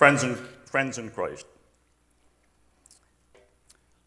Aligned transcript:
Friends 0.00 0.22
in, 0.22 0.34
friends 0.64 0.96
in 0.96 1.10
Christ. 1.10 1.44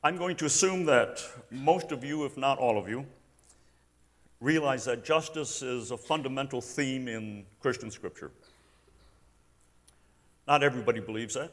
I'm 0.03 0.17
going 0.17 0.35
to 0.37 0.45
assume 0.45 0.85
that 0.85 1.23
most 1.51 1.91
of 1.91 2.03
you, 2.03 2.25
if 2.25 2.35
not 2.35 2.57
all 2.57 2.79
of 2.79 2.89
you, 2.89 3.05
realize 4.41 4.85
that 4.85 5.05
justice 5.05 5.61
is 5.61 5.91
a 5.91 5.97
fundamental 5.97 6.61
theme 6.61 7.07
in 7.07 7.45
Christian 7.59 7.91
scripture. 7.91 8.31
Not 10.47 10.63
everybody 10.63 10.99
believes 10.99 11.35
that. 11.35 11.51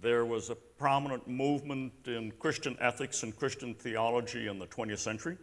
There 0.00 0.24
was 0.24 0.50
a 0.50 0.54
prominent 0.54 1.26
movement 1.26 1.92
in 2.06 2.30
Christian 2.38 2.76
ethics 2.80 3.24
and 3.24 3.36
Christian 3.36 3.74
theology 3.74 4.46
in 4.46 4.60
the 4.60 4.66
20th 4.68 5.00
century, 5.00 5.36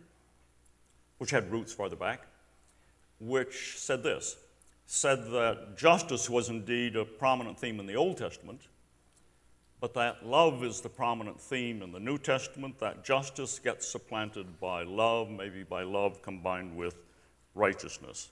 which 1.18 1.32
had 1.32 1.52
roots 1.52 1.74
farther 1.74 1.98
back, 1.98 2.26
which 3.20 3.78
said 3.78 4.02
this 4.02 4.38
said 4.92 5.24
that 5.26 5.78
justice 5.78 6.28
was 6.28 6.50
indeed 6.50 6.96
a 6.96 7.06
prominent 7.06 7.60
theme 7.60 7.80
in 7.80 7.86
the 7.86 7.94
Old 7.94 8.18
Testament, 8.18 8.60
but 9.80 9.94
that 9.94 10.26
love 10.26 10.64
is 10.64 10.82
the 10.82 10.90
prominent 10.90 11.40
theme 11.40 11.84
in 11.84 11.92
the 11.92 12.00
New 12.00 12.18
Testament, 12.18 12.80
that 12.80 13.04
justice 13.04 13.60
gets 13.60 13.88
supplanted 13.88 14.60
by 14.60 14.82
love, 14.82 15.30
maybe 15.30 15.62
by 15.62 15.84
love 15.84 16.24
combined 16.24 16.76
with 16.76 16.96
righteousness. 17.54 18.30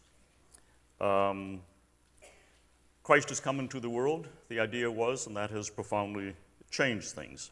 Um, 1.00 1.62
Christ 3.04 3.30
has 3.30 3.40
come 3.40 3.60
into 3.60 3.80
the 3.80 3.90
world, 3.92 4.28
the 4.50 4.60
idea 4.60 4.90
was, 4.90 5.28
and 5.28 5.38
that 5.38 5.52
has 5.52 5.70
profoundly 5.70 6.34
changed 6.72 7.12
things. 7.12 7.52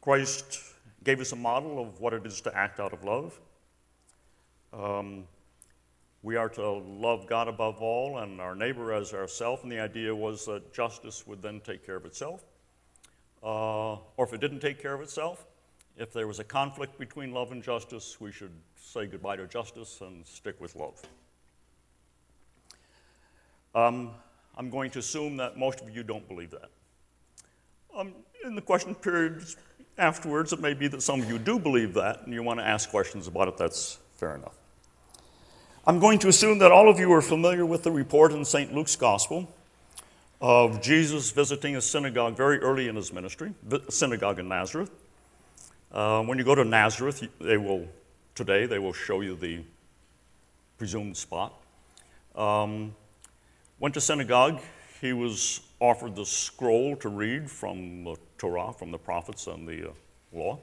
Christ 0.00 0.60
gave 1.02 1.20
us 1.20 1.32
a 1.32 1.36
model 1.36 1.82
of 1.82 2.00
what 2.00 2.12
it 2.12 2.24
is 2.24 2.40
to 2.42 2.56
act 2.56 2.78
out 2.78 2.92
of 2.92 3.02
love. 3.02 3.40
Um, 4.72 5.24
we 6.24 6.36
are 6.36 6.48
to 6.48 6.66
love 6.66 7.26
God 7.26 7.48
above 7.48 7.82
all 7.82 8.18
and 8.18 8.40
our 8.40 8.54
neighbor 8.54 8.94
as 8.94 9.12
ourselves, 9.12 9.62
and 9.62 9.70
the 9.70 9.78
idea 9.78 10.16
was 10.16 10.46
that 10.46 10.72
justice 10.72 11.26
would 11.26 11.42
then 11.42 11.60
take 11.60 11.84
care 11.84 11.96
of 11.96 12.06
itself. 12.06 12.42
Uh, 13.42 13.96
or 14.16 14.24
if 14.24 14.32
it 14.32 14.40
didn't 14.40 14.60
take 14.60 14.80
care 14.80 14.94
of 14.94 15.02
itself, 15.02 15.44
if 15.98 16.14
there 16.14 16.26
was 16.26 16.38
a 16.38 16.44
conflict 16.44 16.98
between 16.98 17.32
love 17.32 17.52
and 17.52 17.62
justice, 17.62 18.22
we 18.22 18.32
should 18.32 18.52
say 18.74 19.04
goodbye 19.06 19.36
to 19.36 19.46
justice 19.46 20.00
and 20.00 20.26
stick 20.26 20.58
with 20.62 20.74
love. 20.74 21.02
Um, 23.74 24.12
I'm 24.56 24.70
going 24.70 24.90
to 24.92 25.00
assume 25.00 25.36
that 25.36 25.58
most 25.58 25.82
of 25.82 25.94
you 25.94 26.02
don't 26.02 26.26
believe 26.26 26.52
that. 26.52 26.70
Um, 27.94 28.14
in 28.46 28.54
the 28.54 28.62
question 28.62 28.94
periods 28.94 29.58
afterwards, 29.98 30.54
it 30.54 30.60
may 30.60 30.72
be 30.72 30.88
that 30.88 31.02
some 31.02 31.20
of 31.20 31.28
you 31.30 31.38
do 31.38 31.58
believe 31.58 31.92
that 31.94 32.22
and 32.24 32.32
you 32.32 32.42
want 32.42 32.60
to 32.60 32.66
ask 32.66 32.88
questions 32.88 33.26
about 33.26 33.48
it. 33.48 33.58
That's 33.58 33.98
fair 34.14 34.36
enough. 34.36 34.63
I'm 35.86 35.98
going 35.98 36.18
to 36.20 36.28
assume 36.28 36.60
that 36.60 36.72
all 36.72 36.88
of 36.88 36.98
you 36.98 37.12
are 37.12 37.20
familiar 37.20 37.66
with 37.66 37.82
the 37.82 37.90
report 37.90 38.32
in 38.32 38.46
St. 38.46 38.72
Luke's 38.72 38.96
Gospel 38.96 39.52
of 40.40 40.80
Jesus 40.80 41.30
visiting 41.30 41.76
a 41.76 41.80
synagogue 41.82 42.38
very 42.38 42.58
early 42.60 42.88
in 42.88 42.96
his 42.96 43.12
ministry, 43.12 43.52
a 43.70 43.92
synagogue 43.92 44.38
in 44.38 44.48
Nazareth. 44.48 44.90
Uh, 45.92 46.22
when 46.22 46.38
you 46.38 46.44
go 46.44 46.54
to 46.54 46.64
Nazareth, 46.64 47.28
they 47.38 47.58
will, 47.58 47.86
today, 48.34 48.64
they 48.64 48.78
will 48.78 48.94
show 48.94 49.20
you 49.20 49.36
the 49.36 49.62
presumed 50.78 51.18
spot. 51.18 51.52
Um, 52.34 52.94
Went 53.78 53.92
to 53.92 54.00
synagogue. 54.00 54.62
He 55.02 55.12
was 55.12 55.60
offered 55.80 56.16
the 56.16 56.24
scroll 56.24 56.96
to 56.96 57.10
read 57.10 57.50
from 57.50 58.04
the 58.04 58.16
Torah, 58.38 58.72
from 58.72 58.90
the 58.90 58.98
prophets 58.98 59.46
and 59.48 59.68
the 59.68 59.90
uh, 59.90 59.92
law, 60.32 60.58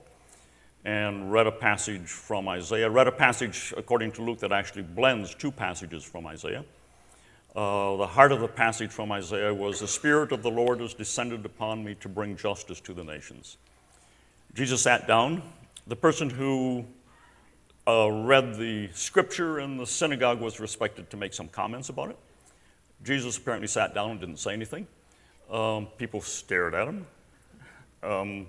and 0.83 1.31
read 1.31 1.47
a 1.47 1.51
passage 1.51 2.07
from 2.07 2.47
Isaiah. 2.47 2.89
Read 2.89 3.07
a 3.07 3.11
passage, 3.11 3.73
according 3.77 4.11
to 4.13 4.23
Luke, 4.23 4.39
that 4.39 4.51
actually 4.51 4.81
blends 4.81 5.35
two 5.35 5.51
passages 5.51 6.03
from 6.03 6.25
Isaiah. 6.25 6.65
Uh, 7.55 7.97
the 7.97 8.07
heart 8.07 8.31
of 8.31 8.39
the 8.39 8.47
passage 8.47 8.91
from 8.91 9.11
Isaiah 9.11 9.53
was 9.53 9.79
The 9.79 9.87
Spirit 9.87 10.31
of 10.31 10.41
the 10.41 10.49
Lord 10.49 10.79
has 10.79 10.93
descended 10.93 11.45
upon 11.45 11.83
me 11.83 11.95
to 11.95 12.09
bring 12.09 12.35
justice 12.35 12.79
to 12.81 12.93
the 12.93 13.03
nations. 13.03 13.57
Jesus 14.53 14.81
sat 14.81 15.07
down. 15.07 15.41
The 15.87 15.95
person 15.95 16.29
who 16.29 16.85
uh, 17.87 18.09
read 18.09 18.55
the 18.55 18.89
scripture 18.93 19.59
in 19.59 19.77
the 19.77 19.85
synagogue 19.85 20.39
was 20.39 20.59
respected 20.59 21.09
to 21.09 21.17
make 21.17 21.33
some 21.33 21.47
comments 21.47 21.89
about 21.89 22.09
it. 22.09 22.17
Jesus 23.03 23.37
apparently 23.37 23.67
sat 23.67 23.93
down 23.93 24.11
and 24.11 24.19
didn't 24.19 24.37
say 24.37 24.53
anything. 24.53 24.87
Um, 25.49 25.87
people 25.97 26.21
stared 26.21 26.73
at 26.73 26.87
him. 26.87 27.05
Um, 28.03 28.47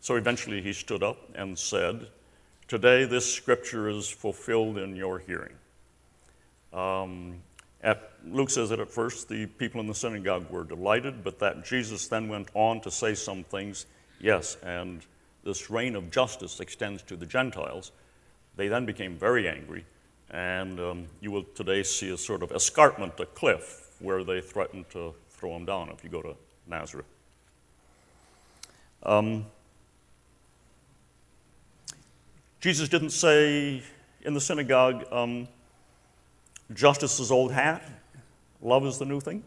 so 0.00 0.16
eventually 0.16 0.60
he 0.62 0.72
stood 0.72 1.02
up 1.02 1.18
and 1.34 1.58
said, 1.58 2.08
Today 2.68 3.04
this 3.04 3.32
scripture 3.32 3.88
is 3.88 4.08
fulfilled 4.08 4.76
in 4.78 4.94
your 4.94 5.18
hearing. 5.18 5.54
Um, 6.72 7.36
at, 7.82 8.12
Luke 8.26 8.50
says 8.50 8.68
that 8.70 8.80
at 8.80 8.90
first 8.90 9.28
the 9.28 9.46
people 9.46 9.80
in 9.80 9.86
the 9.86 9.94
synagogue 9.94 10.50
were 10.50 10.64
delighted, 10.64 11.24
but 11.24 11.38
that 11.38 11.64
Jesus 11.64 12.08
then 12.08 12.28
went 12.28 12.48
on 12.54 12.80
to 12.82 12.90
say 12.90 13.14
some 13.14 13.44
things. 13.44 13.86
Yes, 14.20 14.56
and 14.62 15.04
this 15.44 15.70
reign 15.70 15.94
of 15.94 16.10
justice 16.10 16.60
extends 16.60 17.02
to 17.04 17.16
the 17.16 17.26
Gentiles. 17.26 17.92
They 18.56 18.68
then 18.68 18.84
became 18.84 19.16
very 19.16 19.48
angry, 19.48 19.86
and 20.30 20.78
um, 20.80 21.06
you 21.20 21.30
will 21.30 21.44
today 21.54 21.82
see 21.84 22.10
a 22.10 22.18
sort 22.18 22.42
of 22.42 22.52
escarpment, 22.52 23.18
a 23.20 23.26
cliff, 23.26 23.96
where 24.00 24.24
they 24.24 24.40
threatened 24.40 24.90
to 24.90 25.14
throw 25.30 25.56
him 25.56 25.64
down 25.64 25.88
if 25.90 26.02
you 26.02 26.10
go 26.10 26.20
to 26.20 26.34
Nazareth. 26.66 27.06
Um, 29.04 29.46
Jesus 32.60 32.88
didn't 32.88 33.10
say 33.10 33.82
in 34.22 34.34
the 34.34 34.40
synagogue, 34.40 35.04
um, 35.12 35.46
justice 36.74 37.20
is 37.20 37.30
old 37.30 37.52
hat, 37.52 37.88
love 38.60 38.84
is 38.84 38.98
the 38.98 39.04
new 39.04 39.20
thing. 39.20 39.44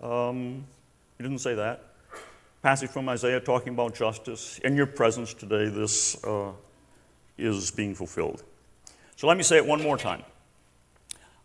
Um, 0.00 0.64
he 1.18 1.24
didn't 1.24 1.40
say 1.40 1.54
that. 1.54 1.84
Passage 2.62 2.90
from 2.90 3.08
Isaiah 3.08 3.40
talking 3.40 3.72
about 3.72 3.94
justice. 3.94 4.60
In 4.62 4.76
your 4.76 4.86
presence 4.86 5.34
today, 5.34 5.68
this 5.68 6.22
uh, 6.24 6.52
is 7.36 7.72
being 7.72 7.94
fulfilled. 7.96 8.44
So 9.16 9.26
let 9.26 9.36
me 9.36 9.42
say 9.42 9.56
it 9.56 9.66
one 9.66 9.82
more 9.82 9.96
time. 9.96 10.22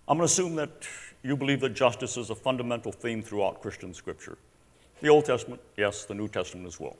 I'm 0.07 0.17
going 0.17 0.27
to 0.27 0.31
assume 0.31 0.55
that 0.55 0.87
you 1.23 1.35
believe 1.35 1.59
that 1.61 1.73
justice 1.73 2.15
is 2.15 2.29
a 2.29 2.35
fundamental 2.35 2.91
theme 2.91 3.23
throughout 3.23 3.61
Christian 3.61 3.93
scripture. 3.93 4.37
The 5.01 5.09
Old 5.09 5.25
Testament, 5.25 5.61
yes, 5.75 6.05
the 6.05 6.13
New 6.13 6.27
Testament 6.27 6.67
as 6.67 6.79
well. 6.79 6.95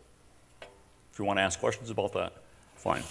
If 1.11 1.19
you 1.19 1.25
want 1.25 1.37
to 1.37 1.43
ask 1.43 1.59
questions 1.59 1.91
about 1.91 2.13
that, 2.13 2.33
fine. 2.75 3.03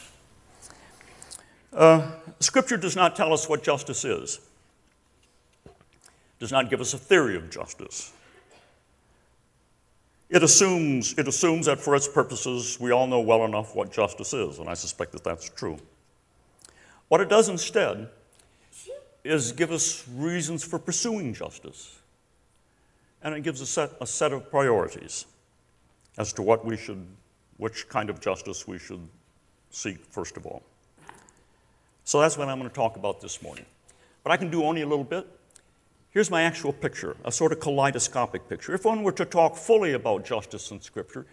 Uh, 1.76 2.10
scripture 2.40 2.78
does 2.78 2.96
not 2.96 3.14
tell 3.14 3.34
us 3.34 3.50
what 3.50 3.62
justice 3.62 4.02
is, 4.02 4.40
does 6.38 6.50
not 6.50 6.70
give 6.70 6.80
us 6.80 6.94
a 6.94 6.98
theory 6.98 7.36
of 7.36 7.50
justice. 7.50 8.14
It 10.30 10.42
assumes, 10.42 11.12
it 11.18 11.28
assumes 11.28 11.66
that 11.66 11.78
for 11.78 11.94
its 11.94 12.08
purposes, 12.08 12.80
we 12.80 12.92
all 12.92 13.06
know 13.06 13.20
well 13.20 13.44
enough 13.44 13.76
what 13.76 13.92
justice 13.92 14.32
is, 14.32 14.58
and 14.58 14.70
I 14.70 14.74
suspect 14.74 15.12
that 15.12 15.22
that's 15.22 15.50
true. 15.50 15.76
What 17.08 17.20
it 17.20 17.28
does 17.28 17.50
instead 17.50 18.08
is 19.22 19.52
give 19.52 19.70
us 19.70 20.08
reasons 20.08 20.64
for 20.64 20.78
pursuing 20.78 21.34
justice. 21.34 21.98
And 23.22 23.34
it 23.34 23.42
gives 23.42 23.60
a 23.60 23.66
set, 23.66 23.90
a 24.00 24.06
set 24.06 24.32
of 24.32 24.50
priorities 24.50 25.26
as 26.16 26.32
to 26.34 26.42
what 26.42 26.64
we 26.64 26.76
should, 26.76 27.06
which 27.58 27.86
kind 27.88 28.08
of 28.08 28.20
justice 28.20 28.66
we 28.66 28.78
should 28.78 29.06
seek 29.70 29.98
first 30.06 30.36
of 30.38 30.46
all. 30.46 30.62
So 32.06 32.20
that's 32.20 32.38
what 32.38 32.48
I'm 32.48 32.58
going 32.60 32.70
to 32.70 32.74
talk 32.74 32.96
about 32.96 33.20
this 33.20 33.42
morning. 33.42 33.66
But 34.22 34.30
I 34.30 34.36
can 34.36 34.48
do 34.48 34.62
only 34.62 34.82
a 34.82 34.86
little 34.86 35.04
bit. 35.04 35.26
Here's 36.10 36.30
my 36.30 36.42
actual 36.42 36.72
picture, 36.72 37.16
a 37.24 37.32
sort 37.32 37.50
of 37.50 37.58
kaleidoscopic 37.58 38.48
picture. 38.48 38.74
If 38.74 38.84
one 38.84 39.02
were 39.02 39.10
to 39.12 39.24
talk 39.24 39.56
fully 39.56 39.92
about 39.92 40.24
justice 40.24 40.70
in 40.70 40.80
Scripture, 40.80 41.26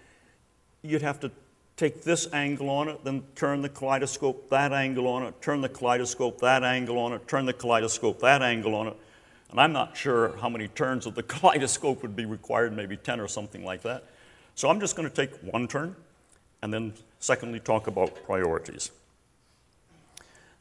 you'd 0.81 1.03
have 1.03 1.19
to 1.19 1.31
take 1.77 2.03
this 2.03 2.27
angle 2.33 2.71
on 2.71 2.89
it, 2.89 3.03
then 3.03 3.21
turn 3.35 3.61
the 3.61 3.69
kaleidoscope 3.69 4.49
that 4.49 4.73
angle 4.73 5.07
on 5.07 5.21
it, 5.21 5.39
turn 5.43 5.61
the 5.61 5.69
kaleidoscope 5.69 6.41
that 6.41 6.63
angle 6.63 6.97
on 6.97 7.13
it, 7.13 7.27
turn 7.27 7.45
the 7.45 7.53
kaleidoscope 7.53 8.19
that 8.21 8.41
angle 8.41 8.73
on 8.73 8.87
it. 8.87 8.97
And 9.51 9.61
I'm 9.61 9.73
not 9.73 9.95
sure 9.95 10.35
how 10.37 10.49
many 10.49 10.69
turns 10.69 11.05
of 11.05 11.13
the 11.13 11.23
kaleidoscope 11.33 12.01
would 12.01 12.15
be 12.15 12.25
required, 12.25 12.75
maybe 12.75 12.97
10 12.97 13.19
or 13.19 13.27
something 13.27 13.63
like 13.63 13.83
that. 13.83 14.05
So 14.55 14.71
I'm 14.71 14.79
just 14.79 14.95
going 14.95 15.07
to 15.07 15.15
take 15.15 15.35
one 15.43 15.67
turn 15.67 15.95
and 16.63 16.73
then, 16.73 16.93
secondly, 17.19 17.59
talk 17.59 17.85
about 17.85 18.23
priorities. 18.25 18.89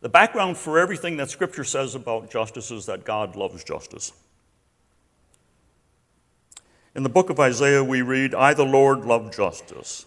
The 0.03 0.09
background 0.09 0.59
for 0.59 0.81
everything 0.81 1.17
that 1.19 1.31
Scripture 1.31 1.63
says 1.63 1.95
about 1.95 2.29
justice 2.29 2.73
is 2.73 2.87
that 2.87 3.05
God 3.05 3.37
loves 3.37 3.63
justice. 3.63 4.13
In 6.97 7.05
the 7.05 7.09
book 7.09 7.31
of 7.31 7.39
Isaiah, 7.39 7.85
we 7.85 8.03
read, 8.03 8.35
I, 8.35 8.53
the 8.53 8.65
Lord, 8.65 9.05
love 9.05 9.35
justice. 9.35 10.05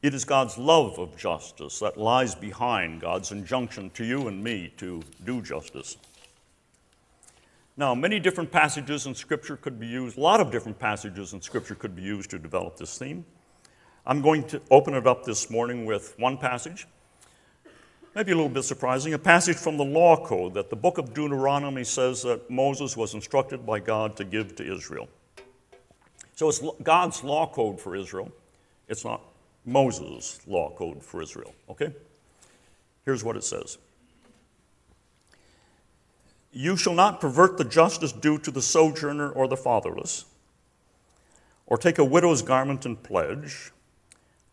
It 0.00 0.14
is 0.14 0.24
God's 0.24 0.56
love 0.56 0.98
of 1.00 1.16
justice 1.16 1.80
that 1.80 1.96
lies 1.96 2.36
behind 2.36 3.00
God's 3.00 3.32
injunction 3.32 3.90
to 3.90 4.04
you 4.04 4.28
and 4.28 4.44
me 4.44 4.72
to 4.76 5.02
do 5.24 5.42
justice. 5.42 5.96
Now, 7.76 7.96
many 7.96 8.20
different 8.20 8.52
passages 8.52 9.06
in 9.06 9.16
Scripture 9.16 9.56
could 9.56 9.80
be 9.80 9.88
used, 9.88 10.16
a 10.16 10.20
lot 10.20 10.40
of 10.40 10.52
different 10.52 10.78
passages 10.78 11.32
in 11.32 11.42
Scripture 11.42 11.74
could 11.74 11.96
be 11.96 12.02
used 12.02 12.30
to 12.30 12.38
develop 12.38 12.76
this 12.76 12.96
theme. 12.96 13.24
I'm 14.06 14.22
going 14.22 14.44
to 14.48 14.62
open 14.70 14.94
it 14.94 15.08
up 15.08 15.24
this 15.24 15.50
morning 15.50 15.84
with 15.84 16.14
one 16.16 16.38
passage. 16.38 16.86
Maybe 18.14 18.32
a 18.32 18.34
little 18.34 18.48
bit 18.48 18.62
surprising, 18.62 19.14
a 19.14 19.18
passage 19.18 19.56
from 19.56 19.76
the 19.76 19.84
law 19.84 20.16
code 20.24 20.54
that 20.54 20.70
the 20.70 20.76
book 20.76 20.98
of 20.98 21.12
Deuteronomy 21.14 21.84
says 21.84 22.22
that 22.22 22.48
Moses 22.48 22.96
was 22.96 23.14
instructed 23.14 23.66
by 23.66 23.80
God 23.80 24.16
to 24.16 24.24
give 24.24 24.54
to 24.56 24.74
Israel. 24.74 25.08
So 26.34 26.48
it's 26.48 26.62
God's 26.82 27.22
law 27.22 27.46
code 27.46 27.80
for 27.80 27.96
Israel. 27.96 28.30
It's 28.88 29.04
not 29.04 29.20
Moses' 29.64 30.40
law 30.46 30.70
code 30.70 31.02
for 31.02 31.22
Israel, 31.22 31.54
okay? 31.70 31.92
Here's 33.04 33.24
what 33.24 33.36
it 33.36 33.44
says 33.44 33.78
You 36.52 36.76
shall 36.76 36.94
not 36.94 37.20
pervert 37.20 37.56
the 37.56 37.64
justice 37.64 38.12
due 38.12 38.38
to 38.38 38.50
the 38.50 38.62
sojourner 38.62 39.30
or 39.30 39.48
the 39.48 39.56
fatherless, 39.56 40.24
or 41.66 41.78
take 41.78 41.98
a 41.98 42.04
widow's 42.04 42.42
garment 42.42 42.84
in 42.84 42.96
pledge, 42.96 43.72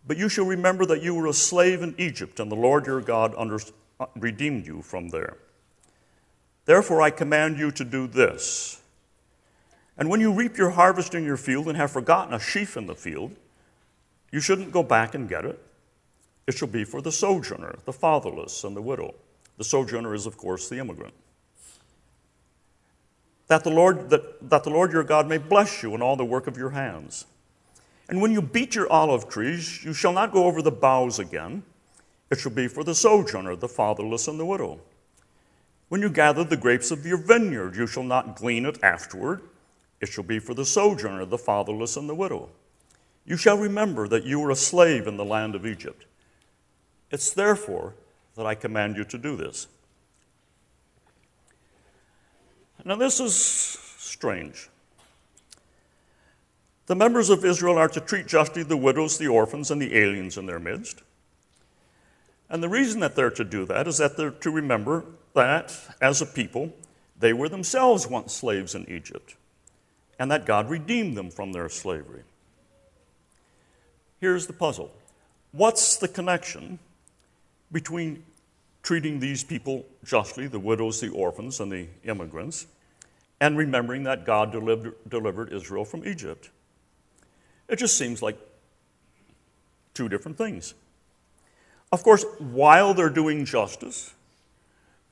but 0.06 0.18
you 0.18 0.30
shall 0.30 0.46
remember 0.46 0.86
that 0.86 1.02
you 1.02 1.14
were 1.16 1.28
a 1.28 1.34
slave 1.34 1.82
in 1.82 1.96
Egypt, 1.98 2.40
and 2.40 2.52
the 2.52 2.56
Lord 2.56 2.88
your 2.88 3.02
God 3.02 3.34
under, 3.38 3.60
uh, 4.00 4.08
redeemed 4.16 4.66
you 4.66 4.82
from 4.82 5.10
there. 5.10 5.38
Therefore, 6.66 7.02
I 7.02 7.10
command 7.10 7.58
you 7.58 7.72
to 7.72 7.84
do 7.84 8.08
this. 8.08 8.82
And 9.98 10.10
when 10.10 10.20
you 10.20 10.32
reap 10.32 10.58
your 10.58 10.72
harvest 10.72 11.14
in 11.14 11.24
your 11.24 11.38
field 11.38 11.68
and 11.68 11.78
have 11.78 11.92
forgotten 11.92 12.34
a 12.34 12.40
sheaf 12.40 12.78
in 12.78 12.88
the 12.88 12.96
field, 12.96 13.36
you 14.32 14.40
shouldn't 14.40 14.72
go 14.72 14.84
back 14.84 15.14
and 15.14 15.30
get 15.30 15.46
it. 15.46 15.60
It 16.48 16.56
shall 16.56 16.68
be 16.68 16.84
for 16.84 17.02
the 17.02 17.12
sojourner, 17.12 17.76
the 17.86 17.94
fatherless, 17.94 18.64
and 18.64 18.76
the 18.76 18.82
widow. 18.82 19.14
The 19.58 19.64
sojourner 19.64 20.16
is, 20.16 20.26
of 20.26 20.38
course, 20.38 20.70
the 20.70 20.80
immigrant. 20.80 21.14
That 23.48 23.64
the 23.64 23.70
Lord, 23.70 24.10
that, 24.10 24.50
that 24.50 24.64
the 24.64 24.70
Lord 24.70 24.92
your 24.92 25.04
God 25.04 25.28
may 25.28 25.38
bless 25.38 25.84
you 25.84 25.94
in 25.94 26.02
all 26.02 26.16
the 26.16 26.26
work 26.26 26.48
of 26.48 26.58
your 26.58 26.72
hands. 26.72 27.26
And 28.12 28.22
when 28.22 28.34
you 28.34 28.42
beat 28.42 28.76
your 28.76 28.92
olive 28.92 29.30
trees, 29.30 29.86
you 29.86 29.94
shall 29.94 30.12
not 30.12 30.34
go 30.34 30.44
over 30.44 30.62
the 30.62 30.70
boughs 30.70 31.18
again. 31.18 31.64
It 32.30 32.40
shall 32.40 32.52
be 32.52 32.68
for 32.68 32.84
the 32.84 32.94
sojourner, 32.94 33.56
the 33.56 33.70
fatherless, 33.70 34.28
and 34.28 34.38
the 34.38 34.46
widow. 34.46 34.82
When 35.88 36.02
you 36.02 36.10
gather 36.10 36.44
the 36.44 36.58
grapes 36.58 36.92
of 36.92 37.06
your 37.06 37.18
vineyard, 37.18 37.78
you 37.78 37.88
shall 37.88 38.04
not 38.04 38.36
glean 38.36 38.66
it 38.66 38.84
afterward. 38.84 39.42
It 40.02 40.10
shall 40.10 40.26
be 40.26 40.40
for 40.40 40.54
the 40.54 40.66
sojourner, 40.66 41.26
the 41.26 41.38
fatherless, 41.38 41.96
and 41.96 42.10
the 42.10 42.16
widow. 42.16 42.50
You 43.26 43.38
shall 43.38 43.58
remember 43.58 44.10
that 44.10 44.26
you 44.26 44.42
were 44.42 44.52
a 44.52 44.56
slave 44.56 45.08
in 45.08 45.16
the 45.16 45.24
land 45.24 45.56
of 45.56 45.66
Egypt. 45.66 46.06
It's 47.12 47.32
therefore 47.32 47.94
that 48.36 48.46
I 48.46 48.56
command 48.56 48.98
you 48.98 49.06
to 49.06 49.18
do 49.18 49.38
this. 49.38 49.68
Now, 52.84 52.96
this 52.96 53.22
is 53.22 53.36
strange. 53.36 54.71
The 56.88 56.96
members 56.96 57.30
of 57.30 57.46
Israel 57.46 57.78
are 57.78 57.88
to 57.90 58.02
treat 58.02 58.28
justly 58.28 58.64
the 58.64 58.78
widows, 58.78 59.18
the 59.18 59.28
orphans, 59.28 59.72
and 59.72 59.82
the 59.82 59.96
aliens 59.96 60.38
in 60.38 60.46
their 60.46 60.60
midst. 60.60 61.04
And 62.50 62.62
the 62.62 62.70
reason 62.70 63.00
that 63.00 63.16
they're 63.16 63.32
to 63.32 63.46
do 63.46 63.66
that 63.66 63.88
is 63.88 64.00
that 64.00 64.18
they're 64.18 64.32
to 64.32 64.52
remember 64.52 65.06
that, 65.34 65.74
as 66.02 66.22
a 66.22 66.26
people, 66.26 66.74
they 67.18 67.32
were 67.34 67.48
themselves 67.48 68.08
once 68.08 68.34
slaves 68.34 68.76
in 68.76 68.90
Egypt, 68.90 69.36
and 70.20 70.30
that 70.32 70.46
God 70.46 70.70
redeemed 70.70 71.16
them 71.16 71.32
from 71.32 71.54
their 71.54 71.70
slavery. 71.70 72.24
Here's 74.20 74.48
the 74.48 74.54
puzzle 74.54 74.92
what's 75.52 75.98
the 75.98 76.08
connection 76.08 76.80
between 77.72 78.24
treating 78.84 79.20
these 79.20 79.44
people 79.44 79.86
justly, 80.04 80.48
the 80.48 80.60
widows, 80.60 81.00
the 81.00 81.10
orphans, 81.10 81.60
and 81.60 81.72
the 81.72 81.88
immigrants, 82.04 82.66
and 83.40 83.58
remembering 83.58 84.04
that 84.04 84.26
God 84.26 84.52
delivered, 84.52 84.96
delivered 85.08 85.54
Israel 85.54 85.86
from 85.86 86.06
Egypt? 86.06 86.50
It 87.72 87.80
just 87.80 87.98
seems 87.98 88.22
like 88.22 88.38
two 89.94 90.10
different 90.10 90.38
things. 90.38 90.74
Of 91.94 92.04
course, 92.04 92.26
while 92.38 92.94
they're 92.94 93.10
doing 93.10 93.46
justice, 93.46 94.14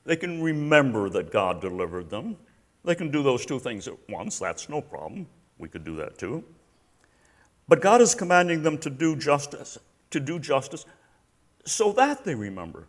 they 0.04 0.14
can 0.14 0.42
remember 0.42 1.08
that 1.08 1.32
God 1.32 1.62
delivered 1.62 2.10
them. 2.10 2.36
They 2.84 2.94
can 2.94 3.10
do 3.10 3.22
those 3.22 3.46
two 3.46 3.58
things 3.58 3.88
at 3.88 3.94
once. 4.10 4.38
That's 4.38 4.68
no 4.68 4.82
problem. 4.82 5.26
We 5.58 5.68
could 5.68 5.84
do 5.84 5.96
that 5.96 6.18
too. 6.18 6.44
But 7.66 7.80
God 7.80 8.02
is 8.02 8.14
commanding 8.14 8.62
them 8.62 8.76
to 8.78 8.90
do 8.90 9.16
justice, 9.16 9.78
to 10.10 10.20
do 10.20 10.38
justice 10.38 10.84
so 11.64 11.92
that 11.92 12.24
they 12.24 12.34
remember 12.34 12.86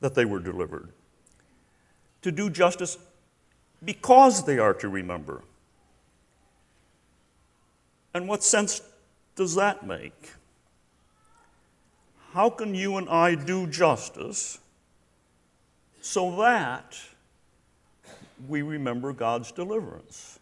that 0.00 0.14
they 0.14 0.24
were 0.24 0.40
delivered. 0.40 0.90
To 2.22 2.32
do 2.32 2.50
justice 2.50 2.98
because 3.84 4.44
they 4.44 4.58
are 4.58 4.74
to 4.74 4.88
remember. 4.88 5.42
And 8.16 8.26
what 8.26 8.42
sense 8.42 8.80
does 9.34 9.56
that 9.56 9.86
make? 9.86 10.32
How 12.32 12.48
can 12.48 12.74
you 12.74 12.96
and 12.96 13.10
I 13.10 13.34
do 13.34 13.66
justice 13.66 14.58
so 16.00 16.34
that 16.36 16.98
we 18.48 18.62
remember 18.62 19.12
God's 19.12 19.52
deliverance? 19.52 20.38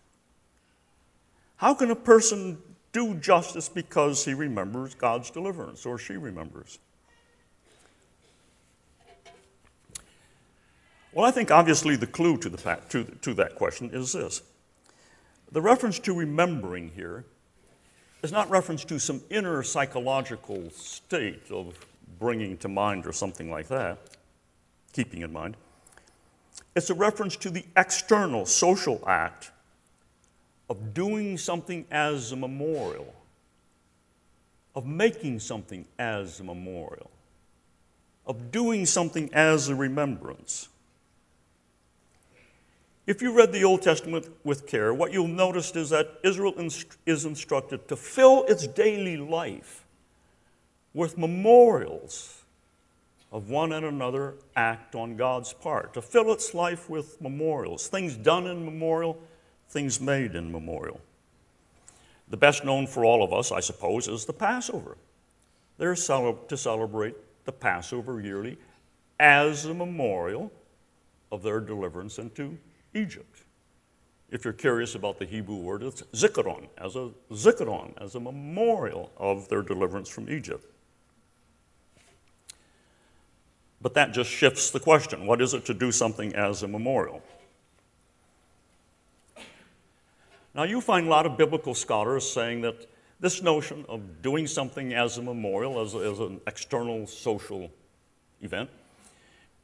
How 1.57 1.75
can 1.75 1.91
a 1.91 1.97
person 1.97 2.59
do 2.93 3.15
justice 3.15 3.69
because 3.69 4.25
he 4.25 4.35
remembers 4.35 4.95
God's 4.95 5.31
deliverance 5.31 5.85
or 5.85 5.99
she 5.99 6.17
remembers? 6.17 6.79
Well, 11.13 11.25
I 11.25 11.33
think 11.33 11.51
obviously 11.51 11.97
the 11.97 12.07
clue 12.07 12.37
to, 12.39 12.49
the 12.49 12.79
to, 12.91 13.03
to 13.23 13.35
that 13.35 13.57
question 13.57 13.91
is 13.93 14.13
this. 14.13 14.43
The 15.51 15.61
reference 15.61 15.99
to 15.99 16.15
remembering 16.15 16.93
here 16.95 17.25
is 18.25 18.33
not 18.33 18.49
reference 18.49 18.87
to 18.87 18.99
some 18.99 19.21
inner 19.29 19.63
psychological 19.63 20.71
state 20.71 21.43
of 21.51 21.79
bringing 22.19 22.57
to 22.57 22.69
mind 22.69 23.07
or 23.07 23.13
something 23.13 23.51
like 23.51 23.69
that, 23.69 23.99
keeping 24.95 25.21
in 25.21 25.31
mind. 25.31 25.59
It's 26.75 26.89
a 26.89 26.95
reference 26.95 27.37
to 27.37 27.51
the 27.51 27.67
external 27.77 28.47
social 28.47 29.05
act 29.07 29.53
of 30.71 30.95
doing 30.95 31.37
something 31.37 31.85
as 31.91 32.33
a 32.33 32.37
memorial, 32.37 33.15
of 34.75 34.87
making 34.87 35.41
something 35.41 35.85
as 35.99 36.41
a 36.41 36.45
memorial, 36.45 37.11
of 38.27 38.51
doing 38.51 38.87
something 38.87 39.29
as 39.35 39.69
a 39.69 39.75
remembrance. 39.75 40.71
If 43.07 43.21
you 43.21 43.33
read 43.33 43.53
the 43.53 43.65
Old 43.65 43.83
Testament 43.83 44.29
with 44.45 44.67
care, 44.67 44.95
what 44.95 45.13
you'll 45.13 45.29
notice 45.29 45.75
is 45.77 45.91
that 45.91 46.19
Israel 46.23 46.55
is 47.07 47.25
instructed 47.25 47.87
to 47.89 47.97
fill 47.97 48.45
its 48.45 48.67
daily 48.67 49.17
life 49.17 49.85
with 50.95 51.19
memorials 51.19 52.43
of 53.31 53.51
one 53.51 53.73
and 53.73 53.85
another 53.85 54.35
act 54.57 54.95
on 54.95 55.17
God's 55.17 55.53
part, 55.53 55.93
to 55.95 56.01
fill 56.01 56.33
its 56.33 56.55
life 56.55 56.89
with 56.89 57.21
memorials, 57.21 57.89
things 57.89 58.17
done 58.17 58.47
in 58.47 58.65
memorial 58.65 59.21
things 59.69 60.01
made 60.01 60.35
in 60.35 60.53
memorial. 60.53 61.01
The 62.29 62.37
best 62.37 62.65
known 62.65 62.87
for 62.87 63.05
all 63.05 63.25
of 63.25 63.33
us, 63.33 63.51
I 63.51 63.61
suppose, 63.61 64.09
is 64.09 64.25
the 64.25 64.33
Passover. 64.33 64.97
They're 65.79 65.97
to 65.97 66.57
celebrate 66.57 67.17
the 67.45 67.53
Passover 67.53 68.21
yearly 68.21 68.57
as 69.19 69.65
a 69.65 69.75
memorial 69.75 70.53
of 71.33 71.43
their 71.43 71.61
deliverance 71.61 72.19
into 72.19 72.57
Egypt. 72.95 73.43
If 74.31 74.45
you're 74.45 74.53
curious 74.53 74.95
about 74.95 75.19
the 75.19 75.27
Hebrew 75.27 75.57
word, 75.57 75.83
it's 75.83 76.03
zikaron, 76.13 76.67
as 76.79 76.97
a 76.97 77.11
zikaron, 77.31 77.93
as 78.03 78.15
a 78.15 78.21
memorial 78.21 79.13
of 79.17 79.49
their 79.49 79.63
deliverance 79.63 80.09
from 80.09 80.29
Egypt. 80.29 80.65
But 83.81 83.95
that 83.95 84.13
just 84.13 84.31
shifts 84.31 84.71
the 84.71 84.81
question. 84.81 85.27
What 85.27 85.43
is 85.43 85.53
it 85.53 85.67
to 85.67 85.75
do 85.75 85.93
something 85.93 86.35
as 86.35 86.63
a 86.63 86.69
memorial? 86.69 87.23
Now, 90.55 90.63
you 90.63 90.81
find 90.81 91.07
a 91.07 91.11
lot 91.11 91.27
of 91.27 91.37
biblical 91.37 91.75
scholars 91.75 92.29
saying 92.29 92.63
that 92.63 92.87
this 93.21 93.43
notion 93.43 93.85
of 93.89 94.23
doing 94.23 94.47
something 94.47 94.95
as 94.95 95.19
a 95.19 95.23
memorial, 95.23 95.81
as, 95.81 95.95
as 95.95 96.19
an 96.19 96.41
external 96.47 97.07
social 97.07 97.71
event, 98.41 98.71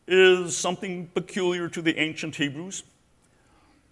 is 0.07 0.57
something 0.57 1.07
peculiar 1.09 1.69
to 1.69 1.81
the 1.81 1.97
ancient 1.99 2.37
Hebrews, 2.37 2.83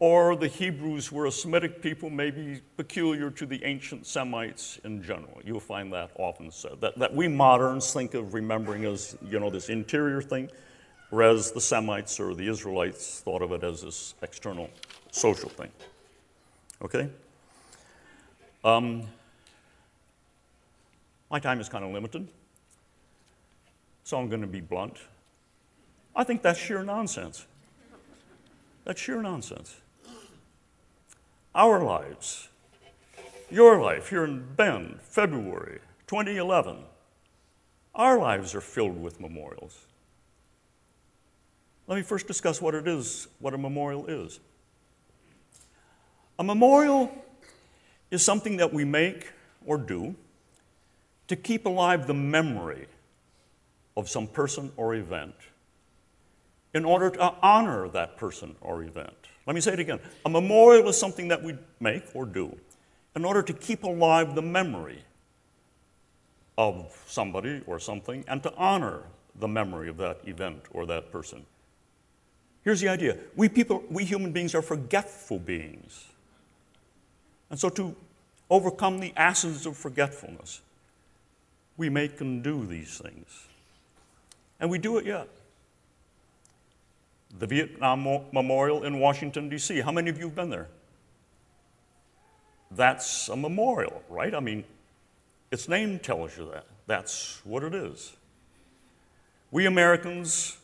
or 0.01 0.37
the 0.37 0.47
Hebrews 0.47 1.11
were 1.11 1.27
a 1.27 1.33
Semitic 1.33 1.83
people, 1.83 2.09
maybe 2.09 2.61
peculiar 2.77 3.31
to 3.31 3.47
the 3.47 3.65
ancient 3.65 4.07
Semites 4.07 4.79
in 4.85 5.03
general. 5.03 5.41
You'll 5.45 5.59
find 5.59 5.93
that 5.93 6.13
often 6.15 6.53
said. 6.53 6.81
That, 6.81 6.99
that 6.99 7.15
we 7.15 7.27
moderns 7.27 7.93
think 7.93 8.15
of 8.15 8.33
remembering 8.33 8.85
as, 8.85 9.17
you 9.27 9.41
know, 9.41 9.51
this 9.51 9.69
interior 9.69 10.23
thing, 10.23 10.51
whereas 11.11 11.51
the 11.51 11.61
Semites 11.61 12.21
or 12.21 12.35
the 12.35 12.49
Israelites 12.49 13.21
thought 13.21 13.43
of 13.43 13.51
it 13.51 13.65
as 13.65 13.83
this 13.83 14.15
external 14.23 14.71
social 15.11 15.49
thing. 15.49 15.71
Okay? 16.81 17.09
Um, 18.65 19.03
my 21.29 21.41
time 21.41 21.61
is 21.61 21.69
kind 21.69 21.85
of 21.85 21.91
limited, 21.91 22.29
so 24.05 24.17
I'm 24.17 24.29
going 24.29 24.43
to 24.43 24.47
be 24.47 24.61
blunt. 24.61 24.99
I 26.15 26.23
think 26.23 26.43
that's 26.43 26.59
sheer 26.59 26.85
nonsense. 26.85 27.47
That's 28.85 29.01
sheer 29.01 29.21
nonsense. 29.23 29.77
Our 31.59 31.83
lives, 31.83 32.51
your 33.51 33.83
life 33.83 34.11
here 34.11 34.23
in 34.23 34.45
Bend, 34.55 35.01
February 35.03 35.81
2011, 36.07 36.77
Our 37.97 38.17
lives 38.17 38.55
are 38.55 38.61
filled 38.61 39.03
with 39.03 39.19
memorials. 39.19 39.77
Let 41.89 41.97
me 41.97 42.03
first 42.03 42.29
discuss 42.29 42.63
what 42.63 42.77
it 42.77 42.87
is, 42.87 43.27
what 43.41 43.55
a 43.55 43.59
memorial 43.59 44.07
is. 44.07 44.39
A 46.39 46.45
memorial 46.45 47.11
is 48.13 48.25
something 48.25 48.59
that 48.59 48.73
we 48.73 48.85
make 48.85 49.33
or 49.67 49.79
do 49.79 50.15
to 51.27 51.35
keep 51.35 51.67
alive 51.67 52.07
the 52.07 52.15
memory 52.15 52.87
of 53.97 54.09
some 54.09 54.29
person 54.29 54.71
or 54.77 54.95
event 54.95 55.35
in 56.73 56.85
order 56.85 57.11
to 57.11 57.35
honor 57.43 57.89
that 57.89 58.17
person 58.17 58.55
or 58.61 58.85
event. 58.85 59.28
Let 59.49 59.55
me 59.55 59.63
say 59.63 59.73
it 59.73 59.81
again. 59.81 59.99
A 60.27 60.29
memorial 60.29 60.91
is 60.91 60.99
something 60.99 61.29
that 61.29 61.43
we 61.43 61.57
make 61.81 62.05
or 62.13 62.27
do 62.27 62.55
in 63.17 63.25
order 63.25 63.43
to 63.43 63.55
keep 63.55 63.83
alive 63.83 64.35
the 64.35 64.43
memory 64.43 65.03
of 66.59 66.95
somebody 67.07 67.63
or 67.67 67.79
something 67.79 68.27
and 68.29 68.43
to 68.43 68.55
honor 68.57 69.05
the 69.41 69.49
memory 69.49 69.89
of 69.89 69.97
that 69.97 70.21
event 70.27 70.65
or 70.73 70.85
that 70.85 71.11
person. 71.11 71.47
Here's 72.63 72.83
the 72.83 72.91
idea 72.91 73.17
we 73.37 73.49
people, 73.49 73.83
we 73.89 74.05
human 74.05 74.33
beings 74.33 74.55
are 74.55 74.61
forgetful 74.61 75.39
beings. 75.39 76.05
And 77.49 77.59
so, 77.59 77.71
to 77.71 77.97
overcome 78.51 79.01
the 79.01 79.15
acids 79.17 79.65
of 79.65 79.79
forgetfulness, 79.79 80.61
we 81.79 81.89
make 81.89 82.21
and 82.21 82.45
do 82.45 82.67
these 82.67 82.99
things. 82.99 83.47
And 84.61 84.69
we 84.69 84.77
do 84.77 84.99
it 84.99 85.07
yet. 85.07 85.29
The 87.37 87.47
Vietnam 87.47 88.07
Memorial 88.33 88.85
in 88.85 88.99
Washington, 89.01 89.49
D.C. 89.49 89.81
How 89.81 89.93
many 89.93 90.09
of 90.11 90.19
you 90.19 90.27
have 90.27 90.35
been 90.35 90.51
there? 90.51 90.69
That's 92.71 93.29
a 93.29 93.37
memorial, 93.37 94.03
right? 94.09 94.35
I 94.35 94.41
mean, 94.41 94.65
its 95.51 95.69
name 95.69 95.99
tells 95.99 96.37
you 96.37 96.51
that. 96.53 96.67
That's 96.87 97.41
what 97.45 97.63
it 97.63 97.75
is. 97.75 98.13
We 99.51 99.67
Americans 99.67 100.59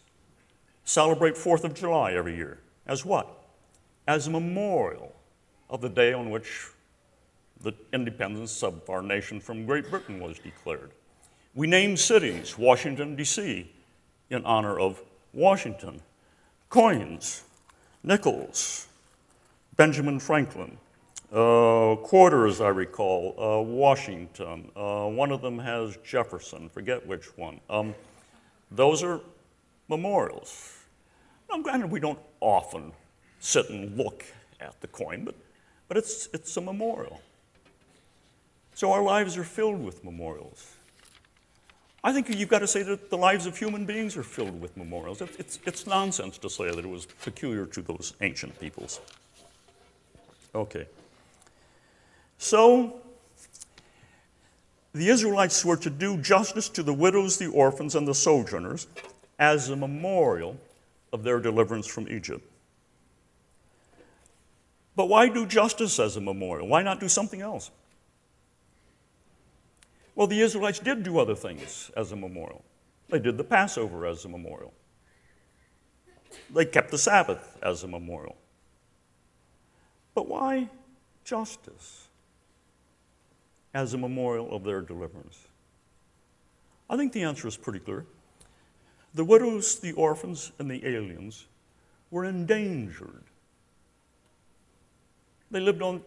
celebrate 0.84 1.34
4th 1.34 1.64
of 1.64 1.74
July 1.74 2.12
every 2.12 2.36
year. 2.36 2.58
As 2.86 3.04
what? 3.04 3.26
As 4.06 4.26
a 4.26 4.30
memorial 4.30 5.14
of 5.70 5.80
the 5.80 5.88
day 5.88 6.12
on 6.12 6.30
which 6.30 6.68
the 7.60 7.72
independence 7.92 8.62
of 8.62 8.88
our 8.90 9.02
nation 9.02 9.40
from 9.40 9.64
Great 9.64 9.88
Britain 9.90 10.20
was 10.20 10.38
declared. 10.38 10.90
We 11.54 11.66
name 11.66 11.96
cities, 11.96 12.58
Washington, 12.58 13.16
D.C., 13.16 13.70
in 14.28 14.44
honor 14.44 14.78
of 14.78 15.02
Washington. 15.32 16.00
Coins, 16.74 17.44
nickels, 18.02 18.88
Benjamin 19.76 20.18
Franklin. 20.18 20.76
Uh, 21.32 21.94
quarters, 22.02 22.60
I 22.60 22.66
recall, 22.66 23.36
uh, 23.38 23.62
Washington. 23.62 24.72
Uh, 24.74 25.06
one 25.06 25.30
of 25.30 25.40
them 25.40 25.56
has 25.60 25.96
Jefferson, 25.98 26.68
forget 26.68 27.06
which 27.06 27.26
one. 27.38 27.60
Um, 27.70 27.94
those 28.72 29.04
are 29.04 29.20
memorials. 29.88 30.78
Now, 31.48 31.58
granted, 31.58 31.92
we 31.92 32.00
don't 32.00 32.18
often 32.40 32.90
sit 33.38 33.70
and 33.70 33.96
look 33.96 34.24
at 34.58 34.80
the 34.80 34.88
coin, 34.88 35.24
but, 35.24 35.36
but 35.86 35.96
it's, 35.96 36.28
it's 36.34 36.56
a 36.56 36.60
memorial. 36.60 37.20
So 38.74 38.90
our 38.90 39.02
lives 39.04 39.36
are 39.36 39.44
filled 39.44 39.80
with 39.80 40.02
memorials. 40.02 40.74
I 42.06 42.12
think 42.12 42.28
you've 42.28 42.50
got 42.50 42.58
to 42.58 42.66
say 42.66 42.82
that 42.82 43.08
the 43.08 43.16
lives 43.16 43.46
of 43.46 43.56
human 43.56 43.86
beings 43.86 44.14
are 44.14 44.22
filled 44.22 44.60
with 44.60 44.76
memorials. 44.76 45.22
It's, 45.22 45.58
it's 45.64 45.86
nonsense 45.86 46.36
to 46.36 46.50
say 46.50 46.66
that 46.66 46.78
it 46.78 46.88
was 46.88 47.06
peculiar 47.06 47.64
to 47.64 47.80
those 47.80 48.12
ancient 48.20 48.60
peoples. 48.60 49.00
Okay. 50.54 50.86
So, 52.36 53.00
the 54.92 55.08
Israelites 55.08 55.64
were 55.64 55.78
to 55.78 55.88
do 55.88 56.18
justice 56.18 56.68
to 56.68 56.82
the 56.82 56.92
widows, 56.92 57.38
the 57.38 57.46
orphans, 57.46 57.94
and 57.94 58.06
the 58.06 58.14
sojourners 58.14 58.86
as 59.38 59.70
a 59.70 59.76
memorial 59.76 60.58
of 61.10 61.24
their 61.24 61.40
deliverance 61.40 61.86
from 61.86 62.06
Egypt. 62.08 62.46
But 64.94 65.06
why 65.06 65.30
do 65.30 65.46
justice 65.46 65.98
as 65.98 66.16
a 66.16 66.20
memorial? 66.20 66.68
Why 66.68 66.82
not 66.82 67.00
do 67.00 67.08
something 67.08 67.40
else? 67.40 67.70
Well, 70.14 70.26
the 70.26 70.40
Israelites 70.40 70.78
did 70.78 71.02
do 71.02 71.18
other 71.18 71.34
things 71.34 71.90
as 71.96 72.12
a 72.12 72.16
memorial. 72.16 72.64
They 73.10 73.18
did 73.18 73.36
the 73.36 73.44
Passover 73.44 74.06
as 74.06 74.24
a 74.24 74.28
memorial, 74.28 74.72
they 76.52 76.64
kept 76.64 76.90
the 76.90 76.98
Sabbath 76.98 77.58
as 77.62 77.84
a 77.84 77.88
memorial. 77.88 78.36
But 80.14 80.28
why 80.28 80.68
justice 81.24 82.08
as 83.72 83.94
a 83.94 83.98
memorial 83.98 84.54
of 84.54 84.62
their 84.62 84.80
deliverance? 84.80 85.48
I 86.88 86.96
think 86.96 87.12
the 87.12 87.22
answer 87.22 87.48
is 87.48 87.56
pretty 87.56 87.80
clear. 87.80 88.06
The 89.14 89.24
widows, 89.24 89.78
the 89.78 89.92
orphans, 89.92 90.52
and 90.58 90.70
the 90.70 90.86
aliens 90.86 91.46
were 92.10 92.24
endangered. 92.24 93.24
They 95.50 95.60
lived 95.60 95.82
on, 95.82 96.02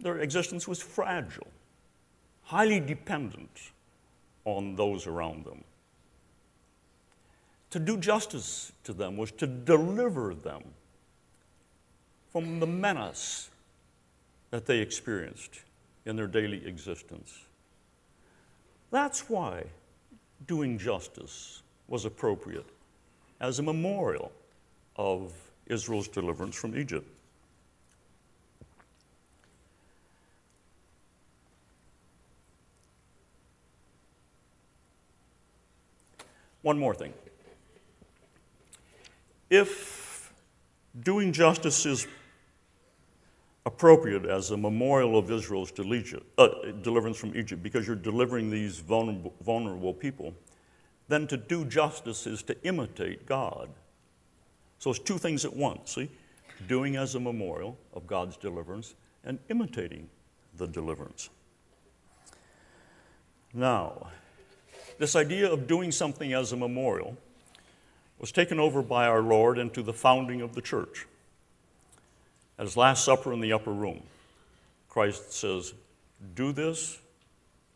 their 0.00 0.18
existence 0.18 0.68
was 0.68 0.80
fragile 0.82 1.48
highly 2.50 2.80
dependent 2.80 3.70
on 4.44 4.74
those 4.74 5.06
around 5.06 5.44
them. 5.44 5.62
To 7.70 7.78
do 7.78 7.96
justice 7.96 8.72
to 8.82 8.92
them 8.92 9.16
was 9.16 9.30
to 9.32 9.46
deliver 9.46 10.34
them 10.34 10.64
from 12.32 12.58
the 12.58 12.66
menace 12.66 13.50
that 14.50 14.66
they 14.66 14.80
experienced 14.80 15.60
in 16.06 16.16
their 16.16 16.26
daily 16.26 16.66
existence. 16.66 17.38
That's 18.90 19.30
why 19.30 19.62
doing 20.48 20.76
justice 20.76 21.62
was 21.86 22.04
appropriate 22.04 22.66
as 23.40 23.60
a 23.60 23.62
memorial 23.62 24.32
of 24.96 25.32
Israel's 25.66 26.08
deliverance 26.08 26.56
from 26.56 26.76
Egypt. 26.76 27.08
One 36.62 36.78
more 36.78 36.94
thing. 36.94 37.14
If 39.48 40.32
doing 41.02 41.32
justice 41.32 41.86
is 41.86 42.06
appropriate 43.66 44.24
as 44.24 44.50
a 44.50 44.56
memorial 44.56 45.18
of 45.18 45.30
Israel's 45.30 45.72
uh, 46.38 46.48
deliverance 46.82 47.16
from 47.16 47.36
Egypt 47.36 47.62
because 47.62 47.86
you're 47.86 47.96
delivering 47.96 48.50
these 48.50 48.78
vulnerable, 48.78 49.34
vulnerable 49.42 49.92
people, 49.92 50.34
then 51.08 51.26
to 51.26 51.36
do 51.36 51.64
justice 51.64 52.26
is 52.26 52.42
to 52.44 52.62
imitate 52.64 53.26
God. 53.26 53.68
So 54.78 54.90
it's 54.90 54.98
two 54.98 55.18
things 55.18 55.44
at 55.44 55.54
once, 55.54 55.94
see? 55.94 56.10
Doing 56.68 56.96
as 56.96 57.14
a 57.14 57.20
memorial 57.20 57.76
of 57.92 58.06
God's 58.06 58.36
deliverance 58.36 58.94
and 59.24 59.38
imitating 59.48 60.08
the 60.56 60.66
deliverance. 60.66 61.28
Now, 63.52 64.08
this 65.00 65.16
idea 65.16 65.50
of 65.50 65.66
doing 65.66 65.90
something 65.90 66.34
as 66.34 66.52
a 66.52 66.56
memorial 66.58 67.16
was 68.18 68.30
taken 68.30 68.60
over 68.60 68.82
by 68.82 69.06
our 69.06 69.22
Lord 69.22 69.56
into 69.56 69.82
the 69.82 69.94
founding 69.94 70.42
of 70.42 70.54
the 70.54 70.60
church. 70.60 71.06
At 72.58 72.66
his 72.66 72.76
Last 72.76 73.02
Supper 73.02 73.32
in 73.32 73.40
the 73.40 73.54
upper 73.54 73.72
room, 73.72 74.02
Christ 74.90 75.32
says, 75.32 75.72
Do 76.34 76.52
this. 76.52 76.98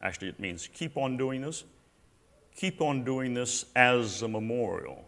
Actually, 0.02 0.28
it 0.28 0.38
means 0.38 0.68
keep 0.74 0.98
on 0.98 1.16
doing 1.16 1.40
this. 1.40 1.64
Keep 2.56 2.82
on 2.82 3.04
doing 3.04 3.32
this 3.32 3.64
as 3.74 4.20
a 4.20 4.28
memorial. 4.28 5.02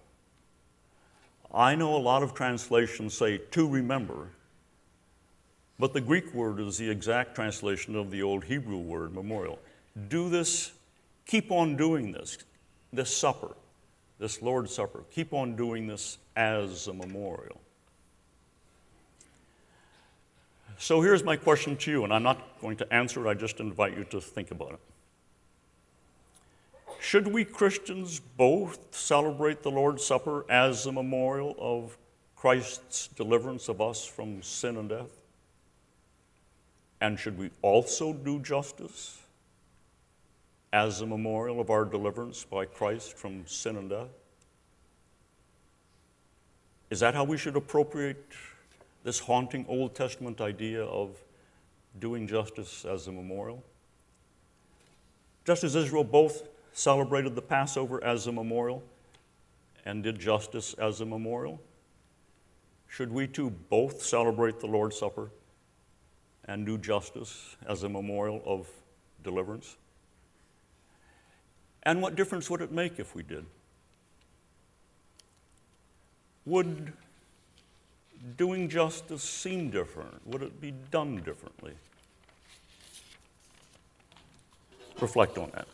I 1.53 1.75
know 1.75 1.97
a 1.97 1.99
lot 1.99 2.23
of 2.23 2.33
translations 2.33 3.13
say 3.13 3.37
to 3.37 3.69
remember, 3.69 4.31
but 5.79 5.93
the 5.93 6.01
Greek 6.01 6.33
word 6.33 6.61
is 6.61 6.79
the 6.79 6.89
exact 6.89 7.35
translation 7.35 7.95
of 7.95 8.11
the 8.11 8.23
old 8.23 8.45
Hebrew 8.45 8.79
word 8.79 9.15
memorial. 9.15 9.59
Do 10.09 10.31
this 10.31 10.73
Keep 11.27 11.51
on 11.51 11.77
doing 11.77 12.13
this, 12.13 12.39
this 12.93 13.15
supper, 13.15 13.55
this 14.19 14.41
Lord's 14.41 14.73
Supper. 14.73 15.03
Keep 15.11 15.33
on 15.33 15.57
doing 15.57 15.87
this 15.87 16.19
as 16.37 16.87
a 16.87 16.93
memorial. 16.93 17.61
So 20.79 21.01
here's 21.01 21.25
my 21.25 21.37
question 21.37 21.77
to 21.79 21.91
you, 21.91 22.05
and 22.05 22.13
I'm 22.13 22.23
not 22.23 22.61
going 22.61 22.77
to 22.77 22.93
answer 22.93 23.27
it, 23.27 23.31
I 23.31 23.35
just 23.35 23.61
invite 23.61 23.97
you 23.97 24.05
to 24.05 24.21
think 24.21 24.51
about 24.51 24.73
it. 24.73 24.81
Should 27.01 27.29
we 27.29 27.45
Christians 27.45 28.21
both 28.37 28.79
celebrate 28.91 29.63
the 29.63 29.71
Lord's 29.71 30.05
Supper 30.05 30.45
as 30.51 30.87
a 30.87 30.93
memorial 30.93 31.55
of 31.59 31.97
Christ's 32.37 33.09
deliverance 33.09 33.69
of 33.69 33.81
us 33.81 34.05
from 34.05 34.43
sin 34.43 34.77
and 34.77 34.89
death? 34.89 35.11
And 37.01 37.19
should 37.19 37.39
we 37.39 37.51
also 37.63 38.13
do 38.13 38.39
justice? 38.41 39.19
As 40.77 41.01
a 41.01 41.07
memorial 41.07 41.59
of 41.59 41.71
our 41.71 41.87
deliverance 41.87 42.45
by 42.45 42.67
Christ 42.67 43.17
from 43.17 43.47
sin 43.47 43.79
and 43.79 43.89
death? 43.89 44.11
Is 46.91 47.01
that 47.01 47.15
how 47.15 47.25
we 47.25 47.39
should 47.39 47.57
appropriate 47.57 48.23
this 49.03 49.19
haunting 49.19 49.65
Old 49.71 49.95
Testament 49.95 50.43
idea 50.43 50.85
of 50.85 51.17
doing 51.99 52.27
justice 52.27 52.85
as 52.85 53.07
a 53.07 53.13
memorial? 53.13 53.65
Just 55.47 55.65
as 55.65 55.75
Israel 55.75 56.05
both 56.05 56.47
celebrated 56.75 57.35
the 57.35 57.41
Passover 57.41 58.05
as 58.05 58.27
a 58.27 58.33
memorial 58.33 58.83
and 59.87 60.03
did 60.03 60.19
justice 60.19 60.75
as 60.75 61.01
a 61.01 61.07
memorial? 61.07 61.59
Should 62.87 63.11
we 63.11 63.27
too 63.27 63.49
both 63.49 64.03
celebrate 64.03 64.61
the 64.61 64.67
Lord's 64.67 64.99
Supper 64.99 65.31
and 66.45 66.67
do 66.67 66.77
justice 66.77 67.57
as 67.67 67.83
a 67.83 67.89
memorial 67.89 68.43
of 68.45 68.69
deliverance? 69.25 69.79
And 71.87 72.03
what 72.03 72.17
difference 72.17 72.51
would 72.51 72.61
it 72.61 72.73
make 72.73 72.99
if 72.99 73.15
we 73.15 73.23
did? 73.23 73.47
Would 76.45 76.93
doing 78.37 78.69
justice 78.69 79.23
seem 79.23 79.71
different? 79.71 80.27
Would 80.27 80.43
it 80.43 80.61
be 80.61 80.73
done 80.91 81.19
differently? 81.19 81.75
Reflect 85.01 85.39
on 85.39 85.53
that. 85.55 85.69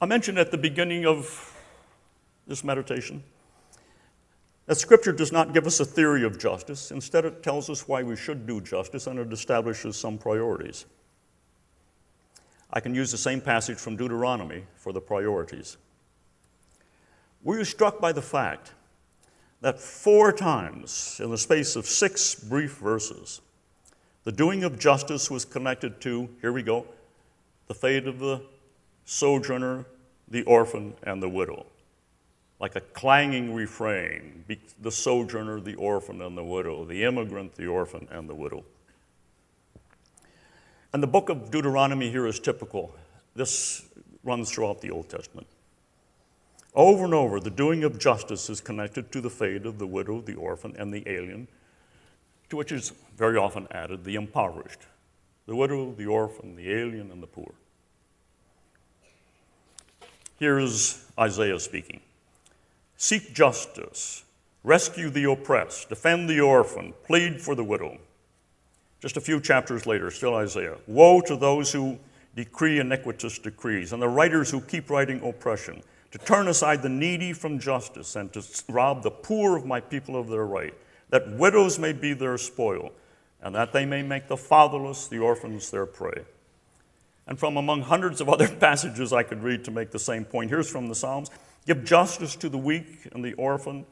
I 0.00 0.06
mentioned 0.06 0.38
at 0.38 0.52
the 0.52 0.58
beginning 0.58 1.04
of 1.04 1.52
this 2.46 2.62
meditation 2.62 3.24
that 4.66 4.76
Scripture 4.76 5.12
does 5.12 5.32
not 5.32 5.52
give 5.52 5.66
us 5.66 5.80
a 5.80 5.84
theory 5.84 6.22
of 6.22 6.38
justice. 6.38 6.92
Instead, 6.92 7.24
it 7.24 7.42
tells 7.42 7.68
us 7.68 7.88
why 7.88 8.04
we 8.04 8.14
should 8.14 8.46
do 8.46 8.60
justice 8.60 9.08
and 9.08 9.18
it 9.18 9.32
establishes 9.32 9.96
some 9.96 10.16
priorities. 10.16 10.84
I 12.72 12.80
can 12.80 12.94
use 12.94 13.10
the 13.10 13.18
same 13.18 13.40
passage 13.40 13.78
from 13.78 13.96
Deuteronomy 13.96 14.64
for 14.74 14.92
the 14.92 15.00
priorities. 15.00 15.76
Were 17.42 17.58
you 17.58 17.64
struck 17.64 18.00
by 18.00 18.12
the 18.12 18.22
fact 18.22 18.72
that 19.60 19.80
four 19.80 20.32
times 20.32 21.20
in 21.22 21.30
the 21.30 21.38
space 21.38 21.76
of 21.76 21.86
six 21.86 22.34
brief 22.34 22.72
verses, 22.72 23.40
the 24.24 24.32
doing 24.32 24.64
of 24.64 24.78
justice 24.78 25.30
was 25.30 25.44
connected 25.44 26.00
to, 26.00 26.28
here 26.40 26.52
we 26.52 26.62
go, 26.62 26.86
the 27.68 27.74
fate 27.74 28.06
of 28.06 28.18
the 28.18 28.42
sojourner, 29.04 29.86
the 30.28 30.42
orphan, 30.42 30.94
and 31.04 31.22
the 31.22 31.28
widow? 31.28 31.66
Like 32.58 32.74
a 32.74 32.80
clanging 32.80 33.54
refrain 33.54 34.44
the 34.80 34.90
sojourner, 34.90 35.60
the 35.60 35.74
orphan, 35.76 36.22
and 36.22 36.36
the 36.36 36.44
widow, 36.44 36.84
the 36.84 37.04
immigrant, 37.04 37.54
the 37.54 37.66
orphan, 37.66 38.08
and 38.10 38.28
the 38.28 38.34
widow. 38.34 38.64
And 40.96 41.02
the 41.02 41.06
book 41.08 41.28
of 41.28 41.50
Deuteronomy 41.50 42.10
here 42.10 42.26
is 42.26 42.40
typical. 42.40 42.90
This 43.34 43.84
runs 44.24 44.50
throughout 44.50 44.80
the 44.80 44.90
Old 44.90 45.10
Testament. 45.10 45.46
Over 46.74 47.04
and 47.04 47.12
over, 47.12 47.38
the 47.38 47.50
doing 47.50 47.84
of 47.84 47.98
justice 47.98 48.48
is 48.48 48.62
connected 48.62 49.12
to 49.12 49.20
the 49.20 49.28
fate 49.28 49.66
of 49.66 49.78
the 49.78 49.86
widow, 49.86 50.22
the 50.22 50.36
orphan, 50.36 50.74
and 50.78 50.94
the 50.94 51.06
alien, 51.06 51.48
to 52.48 52.56
which 52.56 52.72
is 52.72 52.94
very 53.14 53.36
often 53.36 53.68
added 53.72 54.04
the 54.04 54.14
impoverished 54.14 54.86
the 55.44 55.54
widow, 55.54 55.92
the 55.92 56.06
orphan, 56.06 56.56
the 56.56 56.72
alien, 56.72 57.10
and 57.10 57.22
the 57.22 57.26
poor. 57.26 57.52
Here's 60.38 61.04
Isaiah 61.18 61.60
speaking 61.60 62.00
Seek 62.96 63.34
justice, 63.34 64.24
rescue 64.64 65.10
the 65.10 65.30
oppressed, 65.30 65.90
defend 65.90 66.30
the 66.30 66.40
orphan, 66.40 66.94
plead 67.04 67.42
for 67.42 67.54
the 67.54 67.64
widow. 67.64 67.98
Just 69.00 69.16
a 69.16 69.20
few 69.20 69.40
chapters 69.40 69.86
later, 69.86 70.10
still 70.10 70.34
Isaiah. 70.34 70.76
Woe 70.86 71.20
to 71.22 71.36
those 71.36 71.72
who 71.72 71.98
decree 72.34 72.78
iniquitous 72.78 73.38
decrees, 73.38 73.92
and 73.92 74.00
the 74.00 74.08
writers 74.08 74.50
who 74.50 74.60
keep 74.60 74.90
writing 74.90 75.26
oppression 75.26 75.82
to 76.12 76.18
turn 76.18 76.48
aside 76.48 76.82
the 76.82 76.88
needy 76.88 77.32
from 77.32 77.58
justice 77.58 78.16
and 78.16 78.32
to 78.32 78.42
rob 78.68 79.02
the 79.02 79.10
poor 79.10 79.56
of 79.56 79.66
my 79.66 79.80
people 79.80 80.16
of 80.16 80.28
their 80.28 80.46
right, 80.46 80.74
that 81.10 81.30
widows 81.32 81.78
may 81.78 81.92
be 81.92 82.12
their 82.12 82.38
spoil, 82.38 82.92
and 83.42 83.54
that 83.54 83.72
they 83.72 83.84
may 83.84 84.02
make 84.02 84.28
the 84.28 84.36
fatherless, 84.36 85.08
the 85.08 85.18
orphans, 85.18 85.70
their 85.70 85.86
prey. 85.86 86.24
And 87.26 87.38
from 87.38 87.56
among 87.56 87.82
hundreds 87.82 88.20
of 88.20 88.28
other 88.28 88.48
passages 88.60 89.12
I 89.12 89.22
could 89.22 89.42
read 89.42 89.64
to 89.64 89.70
make 89.70 89.90
the 89.90 89.98
same 89.98 90.24
point, 90.24 90.50
here's 90.50 90.70
from 90.70 90.88
the 90.88 90.94
Psalms. 90.94 91.30
Give 91.66 91.84
justice 91.84 92.36
to 92.36 92.48
the 92.48 92.58
weak 92.58 93.08
and 93.12 93.24
the 93.24 93.34
orphan, 93.34 93.84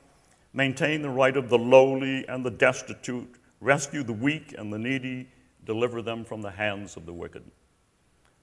maintain 0.53 1.03
the 1.03 1.11
right 1.11 1.37
of 1.37 1.49
the 1.49 1.59
lowly 1.59 2.27
and 2.29 2.45
the 2.45 2.51
destitute, 2.51 3.35
rescue 3.65 4.03
the 4.03 4.13
weak 4.13 4.55
and 4.59 4.71
the 4.71 4.79
needy, 4.79 5.27
deliver 5.65 6.03
them 6.03 6.25
from 6.25 6.43
the 6.43 6.51
hands 6.51 6.97
of 6.97 7.07
the 7.07 7.13
wicked. 7.13 7.43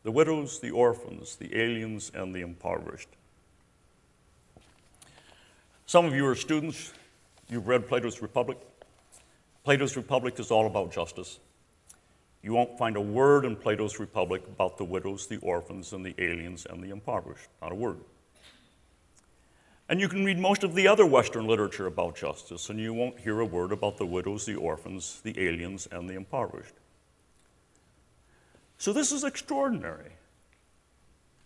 The 0.03 0.11
widows, 0.11 0.59
the 0.59 0.71
orphans, 0.71 1.35
the 1.35 1.55
aliens, 1.55 2.11
and 2.15 2.33
the 2.33 2.41
impoverished. 2.41 3.09
Some 5.85 6.05
of 6.05 6.15
you 6.15 6.25
are 6.25 6.33
students. 6.33 6.91
You've 7.49 7.67
read 7.67 7.87
Plato's 7.87 8.19
Republic. 8.21 8.57
Plato's 9.63 9.95
Republic 9.95 10.39
is 10.39 10.49
all 10.49 10.65
about 10.65 10.91
justice. 10.91 11.37
You 12.41 12.53
won't 12.53 12.79
find 12.79 12.95
a 12.95 13.01
word 13.01 13.45
in 13.45 13.55
Plato's 13.55 13.99
Republic 13.99 14.41
about 14.47 14.79
the 14.79 14.85
widows, 14.85 15.27
the 15.27 15.37
orphans, 15.37 15.93
and 15.93 16.03
the 16.03 16.15
aliens 16.17 16.65
and 16.67 16.83
the 16.83 16.89
impoverished. 16.89 17.49
Not 17.61 17.71
a 17.71 17.75
word. 17.75 17.99
And 19.91 19.99
you 19.99 20.07
can 20.07 20.23
read 20.23 20.39
most 20.39 20.63
of 20.63 20.73
the 20.73 20.87
other 20.87 21.05
Western 21.05 21.47
literature 21.47 21.85
about 21.85 22.15
justice, 22.15 22.69
and 22.69 22.79
you 22.79 22.93
won't 22.93 23.19
hear 23.19 23.41
a 23.41 23.45
word 23.45 23.73
about 23.73 23.97
the 23.97 24.05
widows, 24.05 24.45
the 24.45 24.55
orphans, 24.55 25.19
the 25.21 25.37
aliens, 25.37 25.85
and 25.91 26.09
the 26.09 26.13
impoverished. 26.13 26.75
So 28.77 28.93
this 28.93 29.11
is 29.11 29.25
extraordinary. 29.25 30.13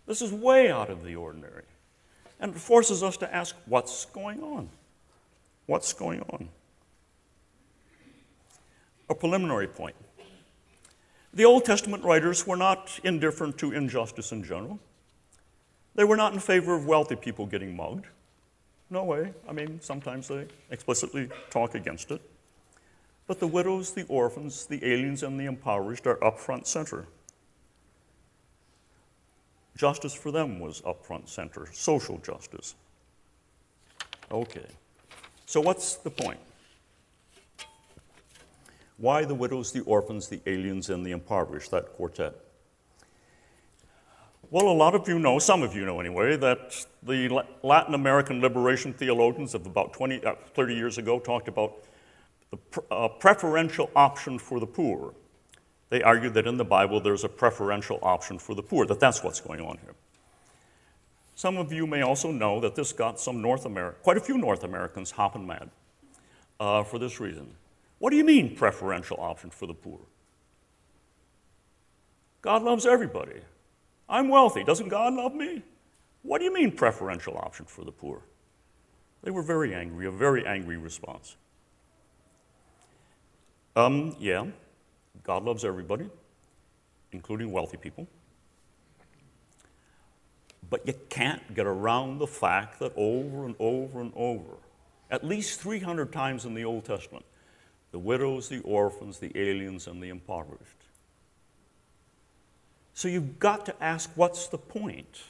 This 0.06 0.22
is 0.22 0.32
way 0.32 0.70
out 0.70 0.92
of 0.92 1.04
the 1.04 1.16
ordinary. 1.16 1.64
And 2.40 2.56
it 2.56 2.60
forces 2.60 3.02
us 3.02 3.18
to 3.18 3.36
ask 3.36 3.56
what's 3.66 4.06
going 4.06 4.44
on? 4.44 4.70
What's 5.66 5.92
going 5.94 6.22
on? 6.30 6.50
A 9.10 9.16
preliminary 9.16 9.68
point. 9.68 9.96
The 11.34 11.46
Old 11.46 11.66
Testament 11.66 12.04
writers 12.04 12.46
were 12.46 12.58
not 12.58 13.00
indifferent 13.04 13.58
to 13.58 13.72
injustice 13.72 14.32
in 14.32 14.44
general. 14.44 14.80
They 15.96 16.04
were 16.04 16.16
not 16.16 16.34
in 16.34 16.40
favor 16.40 16.76
of 16.76 16.86
wealthy 16.86 17.16
people 17.16 17.48
getting 17.48 17.76
mugged. 17.76 18.06
No 18.90 19.04
way. 19.04 19.34
I 19.48 19.52
mean, 19.52 19.80
sometimes 19.82 20.28
they 20.28 20.46
explicitly 20.70 21.30
talk 21.50 21.76
against 21.76 22.12
it. 22.12 22.22
But 23.28 23.40
the 23.40 23.48
widows, 23.48 23.92
the 23.92 24.06
orphans, 24.08 24.66
the 24.68 24.84
aliens, 24.86 25.24
and 25.24 25.40
the 25.40 25.46
impoverished 25.46 26.06
are 26.06 26.24
up 26.24 26.40
front 26.40 26.68
center. 26.68 27.08
Justice 29.76 30.14
for 30.14 30.32
them 30.32 30.60
was 30.60 30.82
up 30.86 31.04
front 31.06 31.28
center, 31.28 31.68
social 31.74 32.20
justice. 32.20 32.76
Okay. 34.32 34.68
So, 35.48 35.60
what's 35.60 35.96
the 35.96 36.12
point? 36.12 36.40
Why 38.98 39.26
the 39.26 39.36
widows, 39.36 39.72
the 39.72 39.82
orphans, 39.82 40.30
the 40.30 40.42
aliens, 40.46 40.90
and 40.90 41.06
the 41.06 41.12
impoverished, 41.12 41.72
that 41.72 41.94
quartet? 41.94 42.34
Well, 44.52 44.68
a 44.68 44.74
lot 44.74 44.94
of 44.94 45.08
you 45.08 45.18
know, 45.18 45.40
some 45.40 45.64
of 45.64 45.76
you 45.76 45.86
know 45.86 46.00
anyway, 46.00 46.38
that 46.38 46.86
the 47.02 47.44
Latin 47.64 47.96
American 47.96 48.42
liberation 48.42 48.94
theologians 48.94 49.56
of 49.56 49.66
about 49.66 49.94
20, 49.94 50.24
uh, 50.24 50.36
30 50.54 50.76
years 50.76 50.98
ago 50.98 51.20
talked 51.20 51.48
about 51.48 51.84
the 52.52 52.58
pr- 52.58 52.80
uh, 52.92 53.08
preferential 53.08 53.90
option 53.96 54.38
for 54.38 54.60
the 54.60 54.68
poor. 54.68 55.14
They 55.90 56.04
argued 56.04 56.36
that 56.36 56.46
in 56.46 56.58
the 56.58 56.66
Bible 56.66 57.00
there's 57.00 57.24
a 57.24 57.30
preferential 57.30 57.98
option 58.04 58.38
for 58.38 58.54
the 58.54 58.62
poor, 58.62 58.86
that 58.86 59.00
that's 59.00 59.24
what's 59.24 59.40
going 59.40 59.62
on 59.62 59.78
here. 59.80 59.96
Some 61.34 61.58
of 61.58 61.74
you 61.74 61.88
may 61.88 62.02
also 62.02 62.32
know 62.32 62.60
that 62.60 62.76
this 62.76 62.94
got 62.94 63.20
some 63.20 63.42
North 63.42 63.66
America, 63.66 63.98
quite 64.04 64.18
a 64.18 64.22
few 64.22 64.38
North 64.38 64.64
Americans 64.64 65.12
hopping 65.12 65.48
mad 65.48 65.70
uh, 66.60 66.84
for 66.84 67.00
this 67.00 67.20
reason. 67.20 67.56
What 67.98 68.12
do 68.12 68.18
you 68.18 68.24
mean, 68.24 68.56
preferential 68.56 69.18
option 69.20 69.50
for 69.50 69.66
the 69.66 69.74
poor? 69.74 70.00
God 72.42 72.62
loves 72.62 72.86
everybody. 72.86 73.42
I'm 74.08 74.30
wealthy. 74.30 74.64
Doesn't 74.64 74.90
God 74.90 75.14
love 75.14 75.34
me? 75.34 75.64
What 76.22 76.40
do 76.40 76.46
you 76.46 76.54
mean, 76.54 76.72
preferential 76.72 77.38
option 77.38 77.66
for 77.66 77.84
the 77.84 77.92
poor? 77.92 78.22
They 79.24 79.32
were 79.32 79.42
very 79.42 79.74
angry, 79.74 80.06
a 80.06 80.12
very 80.12 80.46
angry 80.46 80.78
response. 80.78 81.36
Um, 83.76 84.16
yeah, 84.20 84.46
God 85.24 85.44
loves 85.44 85.66
everybody, 85.66 86.10
including 87.12 87.52
wealthy 87.52 87.78
people. 87.78 88.08
But 90.70 90.88
you 90.88 90.94
can't 91.10 91.54
get 91.54 91.68
around 91.68 92.20
the 92.20 92.28
fact 92.28 92.80
that 92.80 92.94
over 92.96 93.46
and 93.46 93.56
over 93.60 94.02
and 94.02 94.14
over, 94.16 94.58
at 95.12 95.24
least 95.24 95.60
300 95.60 96.12
times 96.12 96.46
in 96.46 96.54
the 96.54 96.66
Old 96.66 96.86
Testament, 96.86 97.26
the 97.92 98.00
widows, 98.00 98.50
the 98.50 98.62
orphans, 98.62 99.20
the 99.20 99.32
aliens, 99.36 99.88
and 99.88 100.02
the 100.02 100.10
impoverished. 100.10 100.85
So 102.96 103.10
you've 103.10 103.40
got 103.40 103.66
to 103.66 103.84
ask 103.84 104.10
what's 104.16 104.48
the 104.48 104.58
point? 104.58 105.22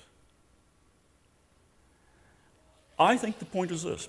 I 2.98 3.18
think 3.18 3.40
the 3.40 3.46
point 3.46 3.72
is 3.72 3.84
this 3.84 4.08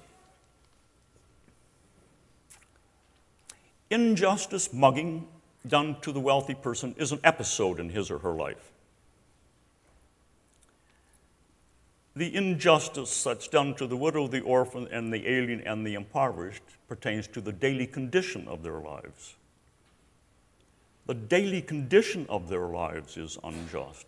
injustice, 3.90 4.72
mugging 4.72 5.26
done 5.66 5.96
to 6.02 6.12
the 6.12 6.20
wealthy 6.20 6.54
person 6.54 6.94
is 6.98 7.12
an 7.12 7.20
episode 7.24 7.80
in 7.80 7.88
his 7.88 8.10
or 8.10 8.18
her 8.18 8.32
life. 8.32 8.72
The 12.14 12.34
injustice 12.34 13.24
that's 13.24 13.48
done 13.48 13.74
to 13.76 13.86
the 13.86 13.96
widow, 13.96 14.28
the 14.28 14.40
orphan, 14.42 14.86
and 14.90 15.12
the 15.12 15.28
alien 15.28 15.62
and 15.62 15.86
the 15.86 15.94
impoverished 15.94 16.62
pertains 16.88 17.26
to 17.28 17.40
the 17.40 17.52
daily 17.52 17.86
condition 17.86 18.46
of 18.48 18.62
their 18.62 18.80
lives. 18.80 19.35
The 21.06 21.14
daily 21.14 21.62
condition 21.62 22.26
of 22.28 22.48
their 22.48 22.66
lives 22.66 23.16
is 23.16 23.38
unjust. 23.44 24.06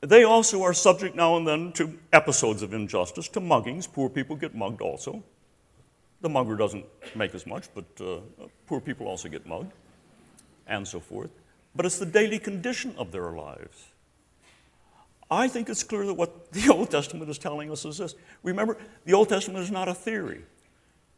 They 0.00 0.24
also 0.24 0.62
are 0.62 0.74
subject 0.74 1.14
now 1.14 1.36
and 1.36 1.46
then 1.46 1.72
to 1.72 1.98
episodes 2.12 2.62
of 2.62 2.74
injustice, 2.74 3.28
to 3.28 3.40
muggings. 3.40 3.90
Poor 3.90 4.08
people 4.08 4.36
get 4.36 4.54
mugged 4.54 4.82
also. 4.82 5.22
The 6.20 6.28
mugger 6.28 6.56
doesn't 6.56 6.84
make 7.14 7.34
as 7.34 7.46
much, 7.46 7.68
but 7.74 7.84
uh, 8.00 8.18
poor 8.66 8.80
people 8.80 9.06
also 9.06 9.28
get 9.28 9.46
mugged, 9.46 9.72
and 10.66 10.86
so 10.86 11.00
forth. 11.00 11.30
But 11.74 11.86
it's 11.86 11.98
the 11.98 12.06
daily 12.06 12.38
condition 12.38 12.94
of 12.98 13.12
their 13.12 13.30
lives. 13.32 13.88
I 15.30 15.48
think 15.48 15.68
it's 15.68 15.82
clear 15.82 16.04
that 16.06 16.14
what 16.14 16.52
the 16.52 16.68
Old 16.68 16.90
Testament 16.90 17.30
is 17.30 17.38
telling 17.38 17.70
us 17.70 17.84
is 17.84 17.98
this. 17.98 18.14
Remember, 18.42 18.76
the 19.04 19.14
Old 19.14 19.28
Testament 19.28 19.64
is 19.64 19.70
not 19.70 19.88
a 19.88 19.94
theory, 19.94 20.44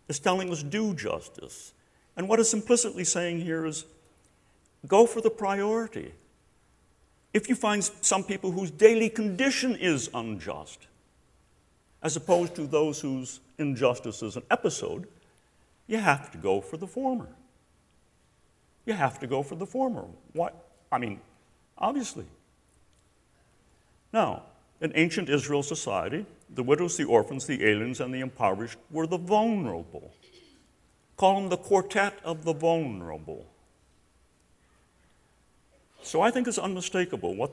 it's 0.08 0.18
telling 0.18 0.50
us 0.50 0.62
do 0.62 0.94
justice. 0.94 1.72
And 2.16 2.28
what 2.28 2.38
it's 2.38 2.54
implicitly 2.54 3.02
saying 3.02 3.40
here 3.40 3.66
is 3.66 3.86
go 4.86 5.06
for 5.06 5.20
the 5.20 5.30
priority. 5.30 6.12
If 7.32 7.48
you 7.48 7.54
find 7.54 7.82
some 8.00 8.24
people 8.24 8.52
whose 8.52 8.70
daily 8.70 9.08
condition 9.08 9.76
is 9.76 10.08
unjust, 10.14 10.86
as 12.02 12.16
opposed 12.16 12.54
to 12.56 12.66
those 12.66 13.00
whose 13.00 13.40
injustice 13.58 14.22
is 14.22 14.36
an 14.36 14.42
episode, 14.50 15.06
you 15.86 15.98
have 15.98 16.30
to 16.32 16.38
go 16.38 16.60
for 16.60 16.76
the 16.76 16.86
former. 16.86 17.28
You 18.86 18.92
have 18.92 19.18
to 19.20 19.26
go 19.26 19.42
for 19.42 19.56
the 19.56 19.66
former. 19.66 20.04
Why? 20.32 20.50
I 20.92 20.98
mean, 20.98 21.20
obviously. 21.78 22.26
Now, 24.12 24.42
in 24.80 24.92
ancient 24.94 25.28
Israel 25.28 25.62
society, 25.62 26.26
the 26.54 26.62
widows, 26.62 26.96
the 26.96 27.04
orphans, 27.04 27.46
the 27.46 27.64
aliens, 27.64 28.00
and 28.00 28.14
the 28.14 28.20
impoverished 28.20 28.78
were 28.90 29.06
the 29.06 29.18
vulnerable. 29.18 30.12
Call 31.16 31.40
them 31.40 31.48
the 31.48 31.56
quartet 31.56 32.18
of 32.24 32.44
the 32.44 32.52
vulnerable. 32.52 33.46
So 36.04 36.20
I 36.20 36.30
think 36.30 36.46
it's 36.46 36.58
unmistakable. 36.58 37.34
What 37.34 37.50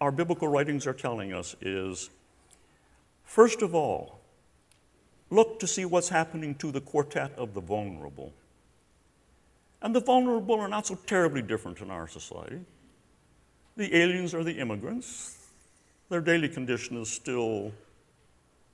our 0.00 0.12
biblical 0.12 0.46
writings 0.46 0.86
are 0.86 0.92
telling 0.94 1.32
us 1.32 1.56
is 1.60 2.08
first 3.24 3.62
of 3.62 3.74
all, 3.74 4.20
look 5.28 5.58
to 5.58 5.66
see 5.66 5.84
what's 5.84 6.08
happening 6.08 6.54
to 6.56 6.70
the 6.70 6.80
quartet 6.80 7.32
of 7.36 7.52
the 7.52 7.60
vulnerable. 7.60 8.32
And 9.82 9.92
the 9.92 10.00
vulnerable 10.00 10.60
are 10.60 10.68
not 10.68 10.86
so 10.86 10.94
terribly 10.94 11.42
different 11.42 11.80
in 11.80 11.90
our 11.90 12.06
society. 12.06 12.60
The 13.76 13.94
aliens 13.96 14.32
are 14.32 14.44
the 14.44 14.58
immigrants. 14.58 15.36
Their 16.10 16.20
daily 16.20 16.48
condition 16.48 16.96
is 16.96 17.10
still 17.10 17.72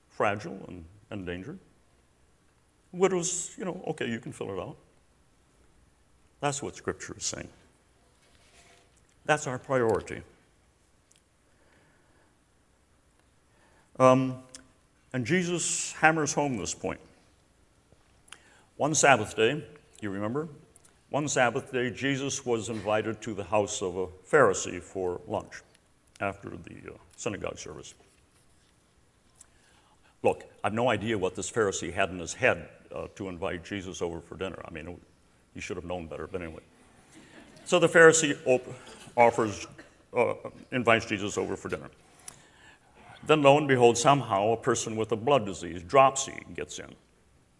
fragile 0.09 0.63
and 0.67 0.85
endangered. 1.11 1.57
Widows, 2.91 3.55
you 3.57 3.65
know, 3.65 3.83
okay, 3.87 4.07
you 4.07 4.19
can 4.19 4.31
fill 4.31 4.51
it 4.51 4.59
out. 4.59 4.77
That's 6.39 6.61
what 6.61 6.75
Scripture 6.75 7.15
is 7.17 7.25
saying. 7.25 7.49
That's 9.27 9.45
our 9.45 9.59
priority. 9.59 10.21
Um, 13.99 14.37
and 15.13 15.25
Jesus 15.25 15.91
hammers 15.93 16.33
home 16.33 16.57
this 16.57 16.73
point. 16.73 16.99
One 18.77 18.95
Sabbath 18.95 19.35
day, 19.35 19.63
you 20.01 20.09
remember, 20.11 20.47
one 21.09 21.27
Sabbath 21.27 21.71
day, 21.71 21.89
Jesus 21.89 22.45
was 22.45 22.69
invited 22.69 23.21
to 23.21 23.33
the 23.33 23.43
house 23.43 23.81
of 23.81 23.97
a 23.97 24.07
Pharisee 24.07 24.81
for 24.81 25.19
lunch 25.27 25.61
after 26.21 26.49
the 26.49 26.93
uh, 26.93 26.97
synagogue 27.17 27.57
service. 27.57 27.95
Look, 30.23 30.43
I 30.63 30.67
have 30.67 30.73
no 30.73 30.89
idea 30.89 31.17
what 31.17 31.35
this 31.35 31.51
Pharisee 31.51 31.93
had 31.93 32.09
in 32.11 32.19
his 32.19 32.33
head 32.33 32.69
uh, 32.95 33.07
to 33.15 33.27
invite 33.27 33.65
Jesus 33.65 34.01
over 34.01 34.21
for 34.21 34.35
dinner. 34.35 34.61
I 34.65 34.71
mean, 34.71 34.99
he 35.53 35.59
should 35.59 35.75
have 35.75 35.85
known 35.85 36.07
better, 36.07 36.27
but 36.27 36.41
anyway. 36.41 36.61
So 37.65 37.79
the 37.79 37.89
Pharisee 37.89 38.37
op- 38.45 38.67
offers, 39.17 39.67
uh, 40.15 40.35
invites 40.71 41.05
Jesus 41.05 41.37
over 41.37 41.57
for 41.57 41.67
dinner. 41.67 41.89
Then, 43.25 43.41
lo 43.41 43.57
and 43.57 43.67
behold, 43.67 43.97
somehow 43.97 44.53
a 44.53 44.57
person 44.57 44.95
with 44.95 45.11
a 45.11 45.17
blood 45.17 45.45
disease, 45.45 45.83
dropsy, 45.83 46.39
gets 46.55 46.79
in 46.79 46.95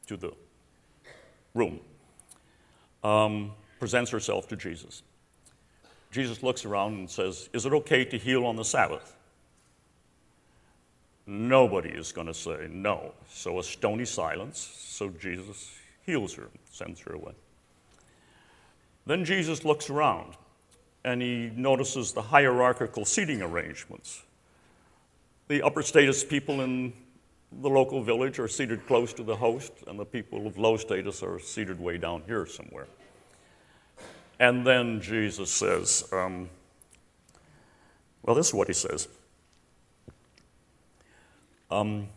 to 0.06 0.15
the 0.15 0.32
room 1.54 1.82
um, 3.04 3.52
presents 3.80 4.12
herself 4.12 4.48
to 4.50 4.56
Jesus. 4.56 5.04
Jesus 6.12 6.41
looks 6.41 6.65
around 6.65 6.93
and 6.93 7.10
says, 7.10 7.50
Is 7.54 7.65
it 7.65 7.74
okay 7.74 8.06
to 8.06 8.17
heal 8.17 8.46
on 8.46 8.56
the 8.56 8.63
Sabbath? 8.63 9.15
Nobody 11.26 11.89
is 11.89 12.13
going 12.13 12.28
to 12.28 12.34
say 12.34 12.67
no. 12.70 13.13
So 13.30 13.60
a 13.60 13.63
stony 13.63 14.06
silence. 14.06 14.60
So 14.60 15.10
Jesus 15.10 15.76
heals 16.06 16.34
her, 16.36 16.48
sends 16.72 17.02
her 17.02 17.13
away. 17.13 17.34
Then 19.06 19.26
Jesus 19.26 19.65
looks 19.65 19.89
around 19.89 20.36
and 21.08 21.22
he 21.22 21.50
notices 21.56 22.12
the 22.12 22.22
hierarchical 22.22 23.06
seating 23.06 23.41
arrangements. 23.41 24.24
The 25.48 25.62
upper 25.62 25.82
status 25.82 26.22
people 26.22 26.60
in 26.60 26.91
the 27.62 27.70
local 27.70 28.04
village 28.04 28.39
are 28.39 28.50
seated 28.50 28.86
close 28.88 29.13
to 29.13 29.24
the 29.24 29.38
host, 29.38 29.72
and 29.88 29.98
the 29.98 30.04
people 30.04 30.46
of 30.46 30.58
low 30.58 30.76
status 30.76 31.24
are 31.24 31.39
seated 31.39 31.80
way 31.80 31.98
down 31.98 32.24
here 32.28 32.46
somewhere. 32.46 32.88
And 34.38 34.67
then 34.67 35.00
Jesus 35.00 35.50
says, 35.50 36.10
um, 36.12 36.50
well, 38.22 38.36
this 38.36 38.48
is 38.48 38.54
what 38.54 38.67
he 38.67 38.74
says. 38.74 39.08
Um, 41.72 42.10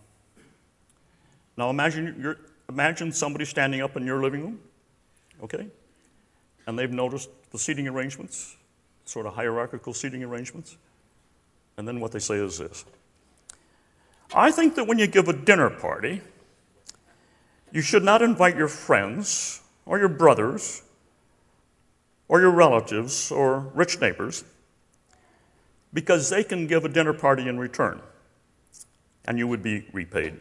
now 1.57 1.71
imagine, 1.71 2.37
imagine 2.69 3.13
somebody 3.13 3.45
standing 3.45 3.83
up 3.83 3.97
in 3.97 4.05
your 4.05 4.21
living 4.21 4.41
room, 4.43 4.61
okay? 5.45 5.69
And 6.67 6.77
they've 6.77 6.91
noticed 6.91 7.31
the 7.53 7.59
seating 7.59 7.87
arrangements, 7.87 8.57
sort 9.11 9.27
of 9.27 9.35
hierarchical 9.35 9.93
seating 9.93 10.23
arrangements. 10.23 10.77
And 11.77 11.89
then 11.89 11.99
what 11.99 12.13
they 12.13 12.21
say 12.21 12.37
is 12.37 12.59
this 12.59 12.85
I 14.33 14.53
think 14.53 14.77
that 14.77 14.87
when 14.87 14.99
you 14.99 15.09
give 15.09 15.29
a 15.29 15.33
dinner 15.33 15.69
party, 15.69 16.23
you 17.73 17.83
should 17.83 18.05
not 18.05 18.23
invite 18.23 18.57
your 18.57 18.69
friends 18.69 19.63
or 19.85 19.99
your 19.99 20.09
brothers 20.09 20.83
or 22.29 22.41
your 22.41 22.53
relatives 22.53 23.33
or 23.33 23.71
rich 23.75 24.01
neighbors 24.01 24.45
because 25.93 26.31
they 26.31 26.45
can 26.45 26.69
give 26.69 26.85
a 26.85 26.89
dinner 26.89 27.13
party 27.13 27.49
in 27.49 27.59
return 27.59 28.01
and 29.25 29.39
you 29.39 29.49
would 29.49 29.63
be 29.63 29.87
repaid. 29.93 30.37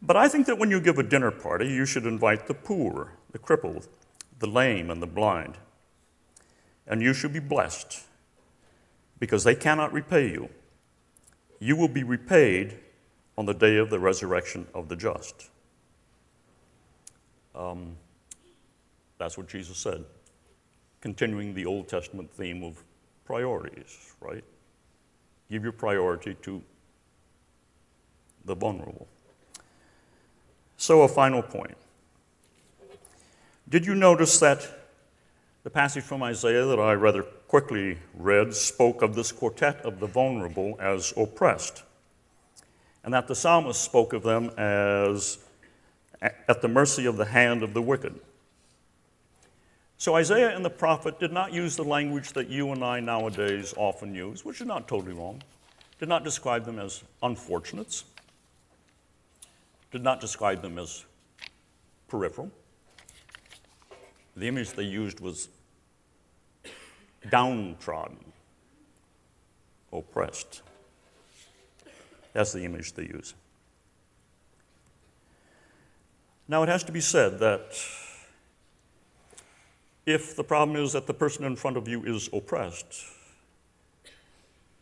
But 0.00 0.16
I 0.16 0.28
think 0.28 0.46
that 0.46 0.58
when 0.58 0.70
you 0.70 0.80
give 0.80 0.98
a 0.98 1.02
dinner 1.02 1.32
party, 1.32 1.66
you 1.66 1.86
should 1.86 2.06
invite 2.06 2.46
the 2.46 2.54
poor, 2.54 3.14
the 3.32 3.38
crippled, 3.38 3.88
the 4.38 4.46
lame, 4.46 4.90
and 4.90 5.02
the 5.02 5.06
blind. 5.06 5.58
And 6.86 7.02
you 7.02 7.14
should 7.14 7.32
be 7.32 7.40
blessed 7.40 8.02
because 9.18 9.44
they 9.44 9.54
cannot 9.54 9.92
repay 9.92 10.30
you 10.30 10.48
you 11.64 11.76
will 11.76 11.88
be 11.88 12.02
repaid 12.02 12.78
on 13.38 13.46
the 13.46 13.54
day 13.54 13.78
of 13.78 13.88
the 13.88 13.98
resurrection 13.98 14.66
of 14.74 14.88
the 14.90 14.96
just. 14.96 15.48
Um, 17.54 17.96
that's 19.16 19.38
what 19.38 19.48
Jesus 19.48 19.78
said, 19.78 20.04
continuing 21.00 21.54
the 21.54 21.64
Old 21.64 21.88
Testament 21.88 22.30
theme 22.30 22.62
of 22.62 22.84
priorities, 23.24 24.14
right? 24.20 24.44
Give 25.50 25.62
your 25.62 25.72
priority 25.72 26.36
to 26.42 26.62
the 28.44 28.54
vulnerable. 28.54 29.08
So, 30.76 31.00
a 31.02 31.08
final 31.08 31.40
point. 31.40 31.78
Did 33.70 33.86
you 33.86 33.94
notice 33.94 34.38
that 34.40 34.83
the 35.64 35.70
passage 35.70 36.04
from 36.04 36.22
Isaiah 36.22 36.66
that 36.66 36.78
I 36.78 36.92
rather 36.92 37.22
quickly 37.22 37.96
read 38.14 38.54
spoke 38.54 39.00
of 39.00 39.14
this 39.14 39.32
quartet 39.32 39.80
of 39.80 39.98
the 39.98 40.06
vulnerable 40.06 40.76
as 40.78 41.14
oppressed, 41.16 41.82
and 43.02 43.14
that 43.14 43.26
the 43.28 43.34
psalmist 43.34 43.80
spoke 43.80 44.12
of 44.12 44.22
them 44.22 44.50
as 44.58 45.38
at 46.20 46.60
the 46.60 46.68
mercy 46.68 47.06
of 47.06 47.16
the 47.16 47.24
hand 47.24 47.62
of 47.62 47.72
the 47.72 47.80
wicked. 47.80 48.14
So 49.96 50.16
Isaiah 50.16 50.54
and 50.54 50.62
the 50.62 50.70
prophet 50.70 51.18
did 51.18 51.32
not 51.32 51.52
use 51.52 51.76
the 51.76 51.84
language 51.84 52.34
that 52.34 52.48
you 52.48 52.72
and 52.72 52.84
I 52.84 53.00
nowadays 53.00 53.72
often 53.76 54.14
use, 54.14 54.44
which 54.44 54.60
is 54.60 54.66
not 54.66 54.86
totally 54.86 55.14
wrong, 55.14 55.42
did 55.98 56.10
not 56.10 56.24
describe 56.24 56.66
them 56.66 56.78
as 56.78 57.02
unfortunates, 57.22 58.04
did 59.90 60.02
not 60.02 60.20
describe 60.20 60.60
them 60.60 60.78
as 60.78 61.06
peripheral. 62.08 62.50
The 64.36 64.48
image 64.48 64.72
they 64.72 64.82
used 64.82 65.20
was 65.20 65.48
downtrodden, 67.30 68.32
oppressed. 69.92 70.62
That's 72.32 72.52
the 72.52 72.64
image 72.64 72.92
they 72.92 73.04
use. 73.04 73.34
Now, 76.48 76.62
it 76.62 76.68
has 76.68 76.84
to 76.84 76.92
be 76.92 77.00
said 77.00 77.38
that 77.38 77.78
if 80.04 80.36
the 80.36 80.44
problem 80.44 80.76
is 80.76 80.92
that 80.92 81.06
the 81.06 81.14
person 81.14 81.44
in 81.44 81.56
front 81.56 81.76
of 81.76 81.88
you 81.88 82.04
is 82.04 82.28
oppressed 82.32 83.04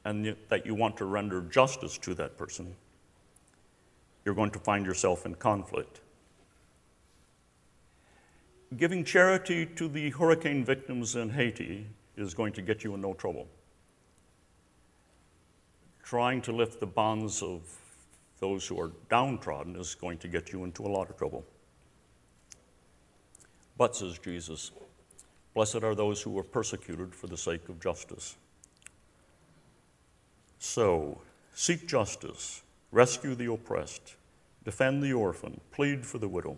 and 0.05 0.35
that 0.49 0.67
you 0.67 0.75
want 0.75 0.97
to 0.97 1.05
render 1.05 1.43
justice 1.43 1.97
to 1.99 2.15
that 2.15 2.37
person, 2.37 2.75
you're 4.25 4.35
going 4.35 4.51
to 4.51 4.59
find 4.59 4.85
yourself 4.85 5.25
in 5.25 5.35
conflict. 5.37 6.01
Giving 8.77 9.05
charity 9.05 9.67
to 9.67 9.89
the 9.89 10.11
hurricane 10.11 10.65
victims 10.65 11.17
in 11.17 11.31
Haiti 11.31 11.87
is 12.17 12.35
going 12.35 12.53
to 12.55 12.63
get 12.63 12.85
you 12.85 12.95
in 12.95 13.01
no 13.01 13.15
trouble. 13.15 13.49
Trying 16.03 16.43
to 16.43 16.53
lift 16.53 16.81
the 16.81 16.87
bonds 16.87 17.43
of 17.43 17.63
those 18.41 18.67
who 18.67 18.81
are 18.81 18.93
downtrodden 19.09 19.77
is 19.77 19.95
going 19.95 20.19
to 20.19 20.29
get 20.29 20.53
you 20.53 20.65
into 20.65 20.85
a 20.85 20.89
lot 20.89 21.09
of 21.09 21.17
trouble. 21.17 21.45
But, 23.79 23.97
says 23.97 24.19
Jesus, 24.19 24.71
blessed 25.55 25.83
are 25.83 25.95
those 25.95 26.21
who 26.23 26.39
are 26.39 26.45
persecuted 26.45 27.15
for 27.15 27.27
the 27.27 27.37
sake 27.37 27.69
of 27.69 27.81
justice. 27.81 28.37
So, 30.59 31.21
seek 31.55 31.87
justice, 31.89 32.63
rescue 32.91 33.35
the 33.35 33.51
oppressed, 33.53 34.17
defend 34.65 35.03
the 35.03 35.13
orphan, 35.13 35.61
plead 35.73 36.05
for 36.05 36.19
the 36.19 36.29
widow. 36.29 36.57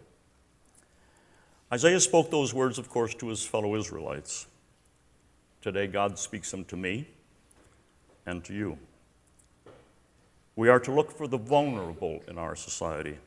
Isaiah 1.74 1.98
spoke 1.98 2.30
those 2.30 2.54
words, 2.54 2.78
of 2.78 2.88
course, 2.88 3.16
to 3.16 3.26
his 3.26 3.44
fellow 3.44 3.74
Israelites. 3.74 4.46
Today, 5.60 5.88
God 5.88 6.20
speaks 6.20 6.48
them 6.52 6.64
to 6.66 6.76
me 6.76 7.08
and 8.26 8.44
to 8.44 8.54
you. 8.54 8.78
We 10.54 10.68
are 10.68 10.78
to 10.78 10.92
look 10.92 11.10
for 11.10 11.26
the 11.26 11.36
vulnerable 11.36 12.22
in 12.28 12.38
our 12.38 12.54
society 12.54 13.18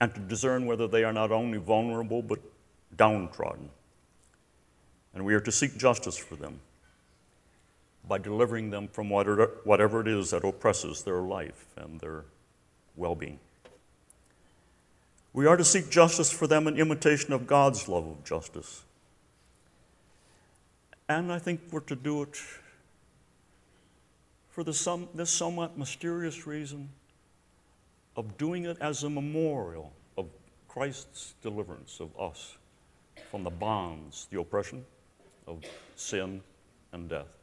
and 0.00 0.12
to 0.12 0.20
discern 0.20 0.66
whether 0.66 0.88
they 0.88 1.04
are 1.04 1.12
not 1.12 1.30
only 1.30 1.58
vulnerable 1.58 2.22
but 2.22 2.40
downtrodden. 2.96 3.70
And 5.14 5.24
we 5.24 5.32
are 5.34 5.40
to 5.40 5.52
seek 5.52 5.76
justice 5.76 6.16
for 6.16 6.34
them 6.34 6.58
by 8.08 8.18
delivering 8.18 8.70
them 8.70 8.88
from 8.88 9.10
whatever 9.10 10.00
it 10.00 10.08
is 10.08 10.30
that 10.30 10.42
oppresses 10.42 11.04
their 11.04 11.20
life 11.20 11.66
and 11.76 12.00
their 12.00 12.24
well 12.96 13.14
being. 13.14 13.38
We 15.32 15.46
are 15.46 15.56
to 15.56 15.64
seek 15.64 15.90
justice 15.90 16.30
for 16.30 16.46
them 16.46 16.66
in 16.66 16.76
imitation 16.76 17.32
of 17.32 17.46
God's 17.46 17.88
love 17.88 18.06
of 18.06 18.24
justice. 18.24 18.82
And 21.08 21.32
I 21.32 21.38
think 21.38 21.60
we're 21.70 21.80
to 21.80 21.96
do 21.96 22.22
it 22.22 22.36
for 24.48 24.64
this 24.64 24.80
somewhat 25.30 25.78
mysterious 25.78 26.46
reason 26.46 26.90
of 28.16 28.36
doing 28.36 28.64
it 28.64 28.76
as 28.80 29.04
a 29.04 29.10
memorial 29.10 29.92
of 30.18 30.26
Christ's 30.68 31.34
deliverance 31.42 32.00
of 32.00 32.10
us 32.18 32.56
from 33.30 33.44
the 33.44 33.50
bonds, 33.50 34.26
the 34.30 34.40
oppression 34.40 34.84
of 35.46 35.62
sin 35.96 36.42
and 36.92 37.08
death. 37.08 37.39